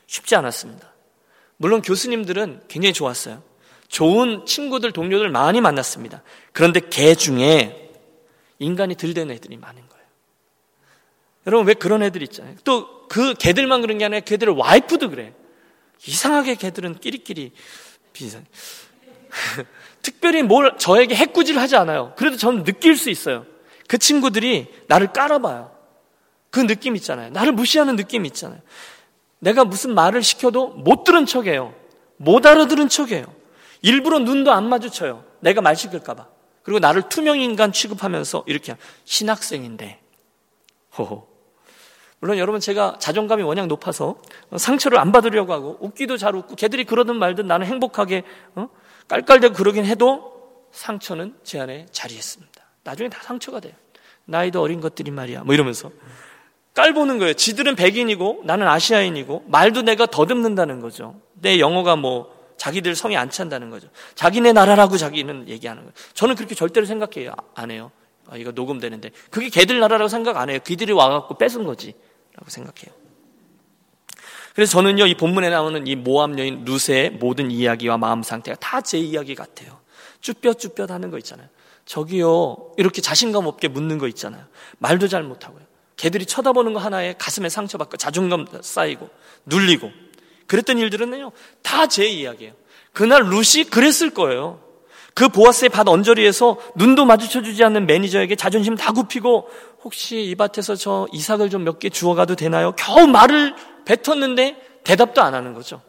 쉽지 0.08 0.36
않았습니다. 0.36 0.94
물론 1.58 1.82
교수님들은 1.82 2.62
굉장히 2.68 2.94
좋았어요. 2.94 3.42
좋은 3.88 4.46
친구들 4.46 4.92
동료들 4.92 5.30
많이 5.30 5.62
만났습니다. 5.62 6.22
그런데 6.52 6.80
개 6.80 7.16
중에 7.16 7.92
인간이 8.60 8.96
들된 8.96 9.32
애들이 9.32 9.58
많은 9.58 9.88
거예요. 9.88 9.95
여러분 11.48 11.68
왜 11.68 11.74
그런 11.74 12.04
애들 12.04 12.22
있잖아요. 12.24 12.56
또 12.64 12.96
그 13.08 13.34
개들만 13.34 13.82
그런 13.82 13.98
게 13.98 14.06
아니라 14.06 14.20
개들의 14.22 14.56
와이프도 14.58 15.10
그래. 15.10 15.34
이상하게 16.06 16.56
개들은 16.56 17.00
끼리끼리 17.00 17.52
비슷. 18.14 18.44
특별히 20.02 20.44
뭘 20.44 20.78
저에게 20.78 21.16
해꾸지를 21.16 21.62
하지 21.62 21.76
않아요. 21.76 22.14
그래도 22.16 22.38
저는 22.38 22.64
느낄 22.64 22.96
수 22.96 23.10
있어요. 23.10 23.46
그 23.88 23.98
친구들이 23.98 24.68
나를 24.88 25.14
깔아봐요. 25.14 25.72
그 26.50 26.66
느낌 26.66 26.96
있잖아요. 26.96 27.32
나를 27.32 27.52
무시하는 27.54 27.96
느낌 27.96 28.26
있잖아요. 28.26 28.60
내가 29.40 29.66
무슨 29.66 29.94
말을 29.94 30.24
시켜도 30.24 30.70
못 30.70 31.04
들은 31.04 31.26
척해요. 31.26 31.74
못 32.18 32.46
알아들은 32.46 32.90
척해요. 32.90 33.26
일부러 33.82 34.20
눈도 34.20 34.52
안 34.52 34.70
마주쳐요. 34.70 35.26
내가 35.42 35.62
말 35.62 35.76
시킬까봐. 35.76 36.28
그리고 36.64 36.80
나를 36.80 37.10
투명인간 37.10 37.72
취급하면서 37.72 38.46
이렇게 38.48 38.76
신학생인데 39.04 40.00
호호 40.98 41.35
물론 42.20 42.38
여러분 42.38 42.60
제가 42.60 42.98
자존감이 43.00 43.44
워낙 43.44 43.68
높아서 43.68 44.18
상처를 44.56 44.98
안 44.98 45.12
받으려고 45.12 45.54
하고 45.54 45.78
웃기도 45.80 46.18
잘 46.18 46.36
웃고 46.36 46.56
걔들이 46.56 46.84
그러든 46.84 47.16
말든 47.18 47.48
나는 47.48 47.68
행복하게 47.68 48.24
어? 48.56 48.70
깔깔대고 49.08 49.54
그러긴 49.54 49.86
해도 49.86 50.66
상처는 50.72 51.36
제 51.44 51.60
안에 51.60 51.86
자리했습니다. 51.92 52.62
나중에 52.84 53.10
다 53.10 53.20
상처가 53.22 53.60
돼요. 53.60 53.74
나이도 54.26 54.62
어린 54.62 54.82
것들이 54.82 55.12
말이야. 55.12 55.44
뭐 55.44 55.54
이러면서 55.54 55.92
깔보는 56.74 57.20
거예요. 57.20 57.34
지들은 57.34 57.76
백인이고 57.76 58.42
나는 58.44 58.68
아시아인이고 58.68 59.46
말도 59.48 59.84
내가 59.84 60.06
더듬는다는 60.06 60.82
거죠. 60.82 61.20
내 61.34 61.60
영어가 61.60 61.96
뭐 61.96 62.36
자기들 62.58 62.96
성에 62.96 63.16
안 63.16 63.30
찬다는 63.30 63.70
거죠. 63.70 63.88
자기네 64.16 64.54
나라라고 64.54 64.98
자기는 64.98 65.48
얘기하는 65.48 65.84
거예요. 65.84 65.94
저는 66.14 66.36
그렇게 66.36 66.56
절대로 66.56 66.86
생각해요. 66.86 67.34
안 67.54 67.72
해요. 67.72 67.92
아, 68.28 68.38
이거 68.38 68.52
녹음되는데. 68.52 69.12
그게 69.30 69.50
걔들 69.50 69.80
나라라고 69.80 70.08
생각 70.10 70.38
안 70.38 70.50
해요. 70.50 70.60
그들이 70.64 70.92
와갖고 70.94 71.38
뺏은 71.38 71.64
거지. 71.66 71.94
라고 72.34 72.50
생각해요. 72.50 72.94
그래서 74.54 74.72
저는요, 74.72 75.06
이 75.06 75.16
본문에 75.16 75.50
나오는 75.50 75.86
이 75.86 75.96
모함 75.96 76.40
여인 76.40 76.64
루세의 76.64 77.12
모든 77.12 77.52
이야기와 77.52 77.98
마음 77.98 78.24
상태가 78.24 78.58
다 78.60 78.82
제 78.82 78.98
이야기 78.98 79.36
같아요. 79.36 79.80
쭈뼛쭈뼛 80.22 80.90
하는 80.92 81.12
거 81.12 81.18
있잖아요. 81.18 81.48
저기요, 81.86 82.72
이렇게 82.78 83.02
자신감 83.02 83.46
없게 83.46 83.68
묻는 83.68 83.98
거 83.98 84.08
있잖아요. 84.08 84.46
말도 84.80 85.08
잘 85.08 85.24
못하고요. 85.24 85.62
걔들이 85.98 86.26
쳐다보는 86.26 86.74
거 86.74 86.80
하나에 86.80 87.14
가슴에 87.18 87.48
상처받고 87.50 87.98
자존감 87.98 88.46
쌓이고 88.62 89.10
눌리고 89.46 89.92
그랬던 90.48 90.78
일들은요, 90.78 91.32
다 91.62 91.88
제 91.88 92.08
이야기예요. 92.08 92.54
그날 92.94 93.24
루시 93.30 93.66
그랬을 93.66 94.12
거예요. 94.12 94.62
그 95.16 95.30
보아스의 95.30 95.70
밭 95.70 95.88
언저리에서 95.88 96.58
눈도 96.76 97.06
마주쳐주지 97.06 97.64
않는 97.64 97.88
매니저에게 97.88 98.36
자존심 98.36 98.76
다 98.76 98.92
굽히고 98.92 99.50
혹시 99.84 100.22
이 100.22 100.36
밭에서 100.36 100.76
저 100.76 101.08
이삭을 101.14 101.50
좀 101.50 101.64
몇 101.64 101.80
개 101.80 101.90
주워가도 101.90 102.36
되나요? 102.36 102.74
겨우 102.74 103.08
말을 103.08 103.56
뱉었는데 103.86 104.82
대답도 104.84 105.22
안 105.22 105.34
하는 105.34 105.54
거죠. 105.54 105.82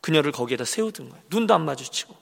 그녀를 0.00 0.30
거기에다 0.32 0.64
세우든 0.64 1.08
거예요. 1.10 1.22
눈도 1.28 1.54
안 1.54 1.64
마주치고. 1.64 2.14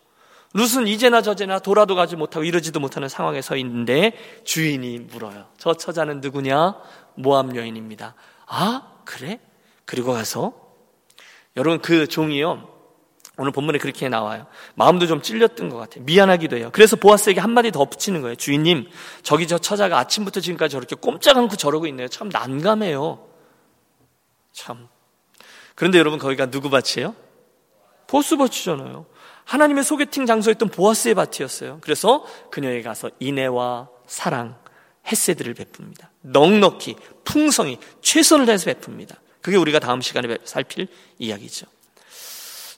룻은 0.54 0.87
이제나 0.87 1.20
저제나 1.20 1.58
돌아도 1.58 1.94
가지 1.94 2.16
못하고 2.16 2.44
이러지도 2.44 2.80
못하는 2.80 3.08
상황에 3.08 3.42
서 3.42 3.56
있는데 3.56 4.12
주인이 4.44 5.00
물어요. 5.00 5.46
저 5.58 5.74
처자는 5.74 6.20
누구냐? 6.20 6.76
모함 7.16 7.54
여인입니다. 7.54 8.14
아, 8.46 8.92
그래? 9.04 9.40
그리고 9.84 10.12
가서 10.14 10.54
여러분 11.56 11.80
그 11.82 12.06
종이요. 12.06 12.68
오늘 13.37 13.51
본문에 13.51 13.79
그렇게 13.79 14.09
나와요. 14.09 14.47
마음도 14.75 15.07
좀 15.07 15.20
찔렸던 15.20 15.68
것 15.68 15.77
같아요. 15.77 16.05
미안하기도 16.05 16.57
해요. 16.57 16.70
그래서 16.73 16.94
보아스에게 16.97 17.40
한마디 17.40 17.73
더 17.73 17.85
붙이는 17.85 18.20
거예요. 18.23 18.37
주인님, 18.37 18.88
저기 19.23 19.49
저 19.49 19.59
처자가 19.59 19.99
아침부터 19.99 20.40
지금까지 20.40 20.73
저렇게 20.73 20.94
꼼짝 20.94 21.37
않고 21.37 21.57
저러고 21.57 21.87
있네요. 21.88 22.07
참 22.09 22.29
난감해요. 22.29 23.27
참. 24.53 24.88
그런데 25.75 25.99
여러분, 25.99 26.20
거기가 26.20 26.47
누구 26.47 26.70
밭이에요? 26.70 27.16
보스 28.07 28.37
밭이잖아요. 28.37 29.07
하나님의 29.44 29.83
소개팅 29.83 30.27
장소였던 30.27 30.68
보아스의 30.68 31.14
밭이었어요. 31.14 31.79
그래서 31.81 32.25
그녀에 32.51 32.83
가서 32.83 33.11
인애와 33.18 33.88
사랑, 34.07 34.57
햇새들을 35.07 35.55
베풉니다. 35.55 36.09
넉넉히, 36.20 36.97
풍성히, 37.25 37.79
최선을 38.01 38.47
다해서 38.47 38.70
베풉니다. 38.70 39.16
그게 39.42 39.57
우리가 39.57 39.81
다음 39.81 40.01
시간에 40.01 40.38
살필 40.44 40.87
이야기죠. 41.18 41.66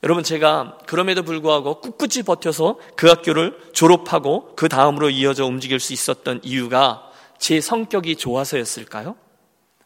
여러분 0.02 0.22
제가 0.22 0.78
그럼에도 0.86 1.22
불구하고 1.22 1.80
꿋꿋이 1.80 2.22
버텨서 2.24 2.78
그 2.96 3.08
학교를 3.08 3.58
졸업하고 3.72 4.54
그 4.54 4.68
다음으로 4.68 5.10
이어져 5.10 5.46
움직일 5.46 5.80
수 5.80 5.92
있었던 5.92 6.40
이유가 6.42 7.10
제 7.38 7.60
성격이 7.60 8.16
좋아서였을까요? 8.16 9.16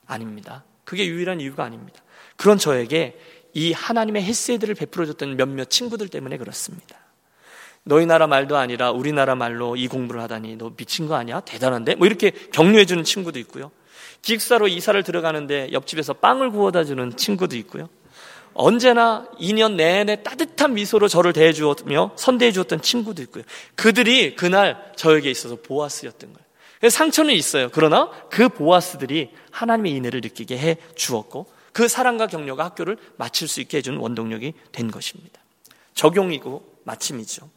아닙니다. 0.06 0.64
그게 0.84 1.06
유일한 1.06 1.40
이유가 1.40 1.64
아닙니다. 1.64 2.02
그런 2.36 2.58
저에게 2.58 3.18
이 3.52 3.72
하나님의 3.72 4.22
햇세들을 4.24 4.74
베풀어줬던 4.74 5.36
몇몇 5.36 5.70
친구들 5.70 6.08
때문에 6.08 6.36
그렇습니다. 6.38 6.98
너희 7.82 8.06
나라 8.06 8.26
말도 8.26 8.56
아니라 8.56 8.90
우리나라 8.90 9.34
말로 9.34 9.76
이 9.76 9.88
공부를 9.88 10.20
하다니 10.22 10.56
너 10.56 10.70
미친 10.76 11.06
거 11.06 11.14
아니야? 11.14 11.40
대단한데? 11.40 11.94
뭐 11.94 12.06
이렇게 12.06 12.30
격려해주는 12.30 13.04
친구도 13.04 13.38
있고요. 13.40 13.70
기숙사로 14.22 14.68
이사를 14.68 15.02
들어가는데 15.02 15.70
옆집에서 15.72 16.14
빵을 16.14 16.50
구워다 16.50 16.84
주는 16.84 17.16
친구도 17.16 17.56
있고요. 17.56 17.88
언제나 18.54 19.26
2년 19.40 19.74
내내 19.74 20.22
따뜻한 20.22 20.74
미소로 20.74 21.08
저를 21.08 21.32
대해주었며 21.32 22.12
선대해 22.16 22.52
주었던 22.52 22.82
친구도 22.82 23.22
있고요. 23.22 23.44
그들이 23.74 24.34
그날 24.36 24.92
저에게 24.96 25.30
있어서 25.30 25.56
보아스였던 25.56 26.32
거예요. 26.32 26.90
상처는 26.90 27.34
있어요. 27.34 27.68
그러나 27.72 28.10
그 28.30 28.48
보아스들이 28.48 29.30
하나님의 29.50 29.92
인애를 29.92 30.20
느끼게 30.22 30.58
해 30.58 30.76
주었고 30.94 31.46
그 31.72 31.88
사랑과 31.88 32.26
격려가 32.26 32.64
학교를 32.64 32.96
마칠 33.16 33.48
수 33.48 33.60
있게 33.60 33.78
해준 33.78 33.96
원동력이 33.96 34.54
된 34.72 34.90
것입니다. 34.90 35.40
적용이고 35.94 36.80
마침이죠. 36.84 37.48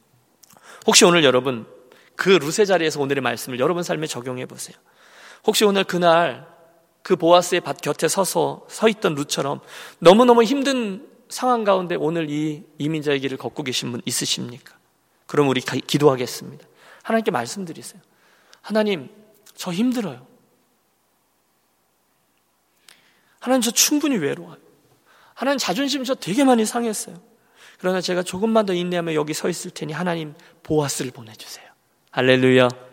혹시 0.86 1.06
오늘 1.06 1.24
여러분 1.24 1.66
그 2.16 2.30
루세 2.30 2.66
자리에서 2.66 3.02
오늘의 3.02 3.22
말씀을 3.22 3.60
여러분 3.60 3.84
삶에 3.84 4.08
적용해 4.08 4.46
보세요. 4.46 4.76
혹시 5.46 5.66
오늘 5.66 5.84
그날 5.84 6.53
그 7.04 7.18
보아스의 7.18 7.62
밭 7.62 7.82
곁에 7.82 8.08
서서 8.08 8.66
서 8.70 8.90
있던 8.90 9.14
루처럼 9.14 9.60
너무너무 10.00 10.44
힘든 10.44 11.08
상황 11.30 11.64
가운데 11.64 11.96
오늘 11.96 12.30
이 12.30 12.64
이민자의 12.78 13.20
길을 13.20 13.38
걷고 13.38 13.64
계신 13.64 13.92
분 13.92 14.02
있으십니까? 14.06 14.76
그럼 15.28 15.50
우리 15.50 15.62
기도하겠습니다. 15.62 16.66
하나님께 17.04 17.32
말씀드리세요. 17.32 18.02
하나님, 18.62 19.10
저 19.56 19.72
힘들어요. 19.72 20.26
하나님, 23.40 23.62
저 23.62 23.72
충분히 23.72 24.16
외로워요. 24.16 24.58
하나님, 25.34 25.58
자존심 25.58 26.04
저 26.06 26.16
되게 26.16 26.46
많이 26.46 26.66
상했어요. 26.66 27.22
그러나 27.80 28.00
제가 28.00 28.24
조금만 28.24 28.66
더 28.66 28.74
인내하면 28.74 29.16
여기 29.16 29.34
서 29.34 29.50
있을 29.50 29.72
테니 29.72 29.92
하나님, 29.92 30.36
보아스를 30.62 31.12
보내주세요. 31.12 31.68
할렐루야. 32.12 32.93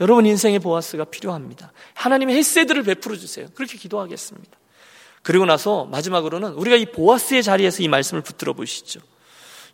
여러분 0.00 0.26
인생의 0.26 0.60
보아스가 0.60 1.04
필요합니다. 1.04 1.72
하나님의 1.94 2.36
햇새들을 2.36 2.82
베풀어 2.84 3.16
주세요. 3.16 3.46
그렇게 3.54 3.76
기도하겠습니다. 3.78 4.58
그리고 5.22 5.44
나서 5.44 5.84
마지막으로는 5.86 6.52
우리가 6.52 6.76
이 6.76 6.86
보아스의 6.86 7.42
자리에서 7.42 7.82
이 7.82 7.88
말씀을 7.88 8.22
붙들어 8.22 8.52
보시죠. 8.52 9.00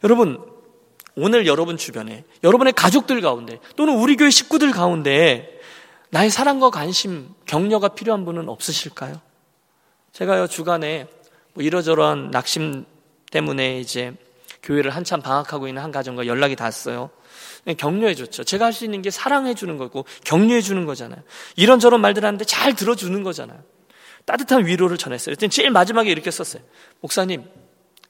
여러분, 0.02 0.42
오늘 1.16 1.46
여러분 1.46 1.76
주변에, 1.76 2.24
여러분의 2.42 2.72
가족들 2.72 3.20
가운데, 3.20 3.60
또는 3.76 3.96
우리 3.96 4.16
교회 4.16 4.30
식구들 4.30 4.72
가운데 4.72 5.60
나의 6.10 6.30
사랑과 6.30 6.70
관심, 6.70 7.28
격려가 7.46 7.88
필요한 7.88 8.24
분은 8.24 8.48
없으실까요? 8.48 9.20
제가요, 10.12 10.46
주간에 10.46 11.06
뭐 11.52 11.62
이러저러한 11.62 12.30
낙심 12.30 12.84
때문에 13.30 13.80
이제 13.80 14.14
교회를 14.62 14.90
한참 14.90 15.20
방학하고 15.20 15.68
있는 15.68 15.82
한 15.82 15.92
가정과 15.92 16.26
연락이 16.26 16.56
닿았어요. 16.56 17.10
네, 17.64 17.74
격려해 17.74 18.14
줬죠. 18.14 18.44
제가 18.44 18.66
할 18.66 18.72
수 18.74 18.84
있는 18.84 19.02
게 19.02 19.10
사랑해 19.10 19.54
주는 19.54 19.76
거고 19.78 20.04
격려해 20.24 20.60
주는 20.60 20.84
거잖아요. 20.84 21.22
이런저런 21.56 22.00
말들 22.00 22.24
하는데 22.24 22.44
잘 22.44 22.74
들어주는 22.74 23.22
거잖아요. 23.22 23.62
따뜻한 24.24 24.66
위로를 24.66 24.98
전했어요. 24.98 25.26
그랬더니 25.26 25.50
제일 25.50 25.70
마지막에 25.70 26.10
이렇게 26.10 26.30
썼어요. 26.30 26.62
목사님, 27.00 27.44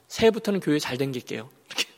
새해부터는 0.09 0.61
교회 0.61 0.78
잘 0.78 0.96
댕길게요. 0.96 1.48
이렇게. 1.66 1.88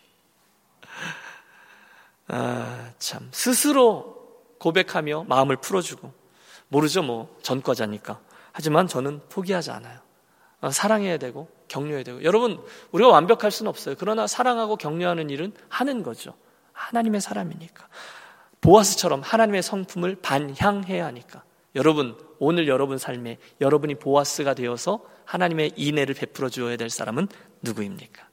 아, 2.28 2.90
참 2.98 3.28
스스로 3.30 4.16
고백하며 4.59 5.24
마음을 5.28 5.57
풀어주고 5.57 6.12
모르죠 6.68 7.02
뭐 7.02 7.36
전과자니까 7.42 8.20
하지만 8.52 8.88
저는 8.88 9.20
포기하지 9.28 9.70
않아요. 9.70 10.00
아, 10.61 10.70
사랑해야 10.70 11.18
되고 11.18 11.48
격려해야 11.68 12.02
되고 12.02 12.22
여러분 12.24 12.61
우리가 12.90 13.11
완벽할 13.11 13.50
수는 13.50 13.68
없어요. 13.68 13.94
그러나 13.98 14.26
사랑하고 14.26 14.76
격려하는 14.76 15.30
일은 15.30 15.52
하는 15.68 16.02
거죠. 16.02 16.34
하나님의 16.77 17.20
사람이니까 17.20 17.89
보아스처럼 18.61 19.22
하나님의 19.22 19.62
성품을 19.62 20.16
반향해야 20.22 21.05
하니까 21.07 21.43
여러분 21.74 22.16
오늘 22.39 22.68
여러분 22.68 22.99
삶에 22.99 23.39
여러분이 23.61 23.97
보아스가 23.97 24.55
되어서 24.55 25.05
하나님의 25.24 25.72
인애를 25.77 26.14
베풀어 26.14 26.49
주어야 26.49 26.77
될 26.77 26.91
사람은 26.91 27.29
누구입니까? 27.62 28.27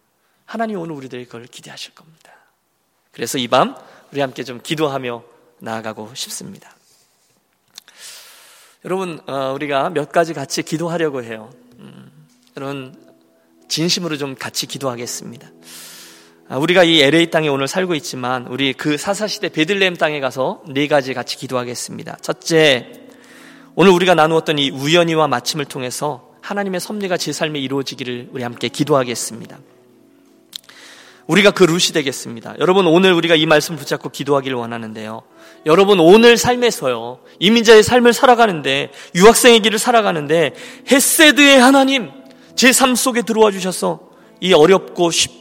하나님 0.45 0.77
오늘 0.79 0.95
우리들이 0.95 1.25
그걸 1.25 1.45
기대하실 1.47 1.95
겁니다. 1.95 2.31
그래서 3.11 3.37
이 3.37 3.47
밤 3.47 3.75
우리 4.11 4.21
함께 4.21 4.43
좀 4.43 4.59
기도하며 4.61 5.23
나아가고 5.59 6.13
싶습니다. 6.15 6.75
여러분 8.85 9.21
어, 9.27 9.53
우리가 9.53 9.89
몇 9.89 10.11
가지 10.11 10.33
같이 10.33 10.61
기도하려고 10.61 11.23
해요. 11.23 11.51
음, 11.79 12.11
여러분 12.57 12.95
진심으로 13.69 14.17
좀 14.17 14.35
같이 14.35 14.67
기도하겠습니다. 14.67 15.49
아, 16.53 16.59
우리가 16.59 16.83
이 16.83 17.01
LA 17.01 17.31
땅에 17.31 17.47
오늘 17.47 17.67
살고 17.67 17.95
있지만 17.95 18.45
우리 18.45 18.73
그 18.73 18.95
사사시대 18.95 19.49
베들레헴 19.49 19.97
땅에 19.97 20.19
가서 20.19 20.61
네 20.67 20.87
가지 20.87 21.15
같이 21.15 21.35
기도하겠습니다. 21.35 22.17
첫째, 22.21 22.91
오늘 23.73 23.91
우리가 23.91 24.13
나누었던 24.13 24.59
이 24.59 24.69
우연히와 24.69 25.27
마침을 25.27 25.65
통해서 25.65 26.29
하나님의 26.41 26.79
섭리가 26.79 27.17
제 27.17 27.33
삶에 27.33 27.57
이루어지기를 27.57 28.29
우리 28.33 28.43
함께 28.43 28.67
기도하겠습니다. 28.67 29.57
우리가 31.25 31.49
그 31.49 31.63
룻이 31.63 31.91
되겠습니다. 31.91 32.53
여러분 32.59 32.85
오늘 32.85 33.13
우리가 33.13 33.33
이 33.33 33.47
말씀 33.47 33.75
붙잡고 33.75 34.09
기도하기를 34.09 34.55
원하는데요. 34.55 35.23
여러분 35.65 35.99
오늘 35.99 36.37
삶에서요. 36.37 37.17
이민자의 37.39 37.81
삶을 37.81 38.13
살아가는데 38.13 38.91
유학생의 39.15 39.61
길을 39.61 39.79
살아가는데 39.79 40.53
헤세드의 40.91 41.59
하나님 41.59 42.11
제 42.55 42.71
삶 42.71 42.93
속에 42.93 43.23
들어와 43.23 43.49
주셔서 43.49 44.11
이 44.39 44.53
어렵고 44.53 45.09
쉽, 45.09 45.31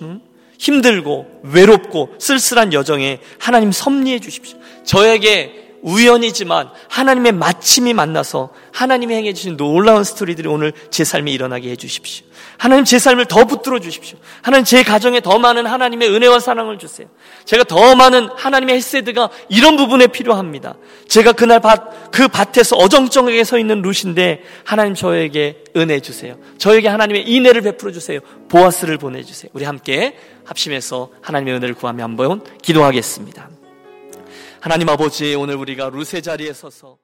힘들고 0.62 1.26
외롭고 1.42 2.14
쓸쓸한 2.20 2.72
여정에 2.72 3.18
하나님 3.40 3.72
섭리해 3.72 4.20
주십시오. 4.20 4.56
저에게 4.84 5.72
우연이지만 5.82 6.68
하나님의 6.88 7.32
마침이 7.32 7.92
만나서 7.92 8.50
하나님이 8.70 9.14
행해 9.14 9.32
주신 9.32 9.56
놀라운 9.56 10.04
스토리들이 10.04 10.46
오늘 10.46 10.72
제 10.90 11.02
삶에 11.02 11.32
일어나게 11.32 11.70
해 11.70 11.74
주십시오. 11.74 12.24
하나님 12.62 12.84
제 12.84 13.00
삶을 13.00 13.24
더 13.24 13.44
붙들어 13.44 13.80
주십시오. 13.80 14.16
하나님 14.40 14.64
제 14.64 14.84
가정에 14.84 15.20
더 15.20 15.36
많은 15.36 15.66
하나님의 15.66 16.14
은혜와 16.14 16.38
사랑을 16.38 16.78
주세요. 16.78 17.08
제가 17.44 17.64
더 17.64 17.96
많은 17.96 18.28
하나님의 18.36 18.76
헬세드가 18.76 19.30
이런 19.48 19.76
부분에 19.76 20.06
필요합니다. 20.06 20.76
제가 21.08 21.32
그날 21.32 21.58
밭, 21.58 22.12
그 22.12 22.28
밭에서 22.28 22.76
어정쩡하게 22.76 23.42
서 23.42 23.58
있는 23.58 23.82
루시인데 23.82 24.44
하나님 24.62 24.94
저에게 24.94 25.64
은혜 25.74 25.98
주세요. 25.98 26.36
저에게 26.56 26.86
하나님의 26.86 27.28
인애를 27.28 27.62
베풀어 27.62 27.90
주세요. 27.90 28.20
보아스를 28.48 28.96
보내주세요. 28.96 29.50
우리 29.54 29.64
함께 29.64 30.16
합심해서 30.44 31.10
하나님의 31.20 31.54
은혜를 31.54 31.74
구하며 31.74 32.04
한번 32.04 32.44
기도하겠습니다. 32.62 33.50
하나님 34.60 34.88
아버지 34.88 35.34
오늘 35.34 35.56
우리가 35.56 35.90
루세 35.92 36.20
자리에 36.20 36.52
서서 36.52 36.96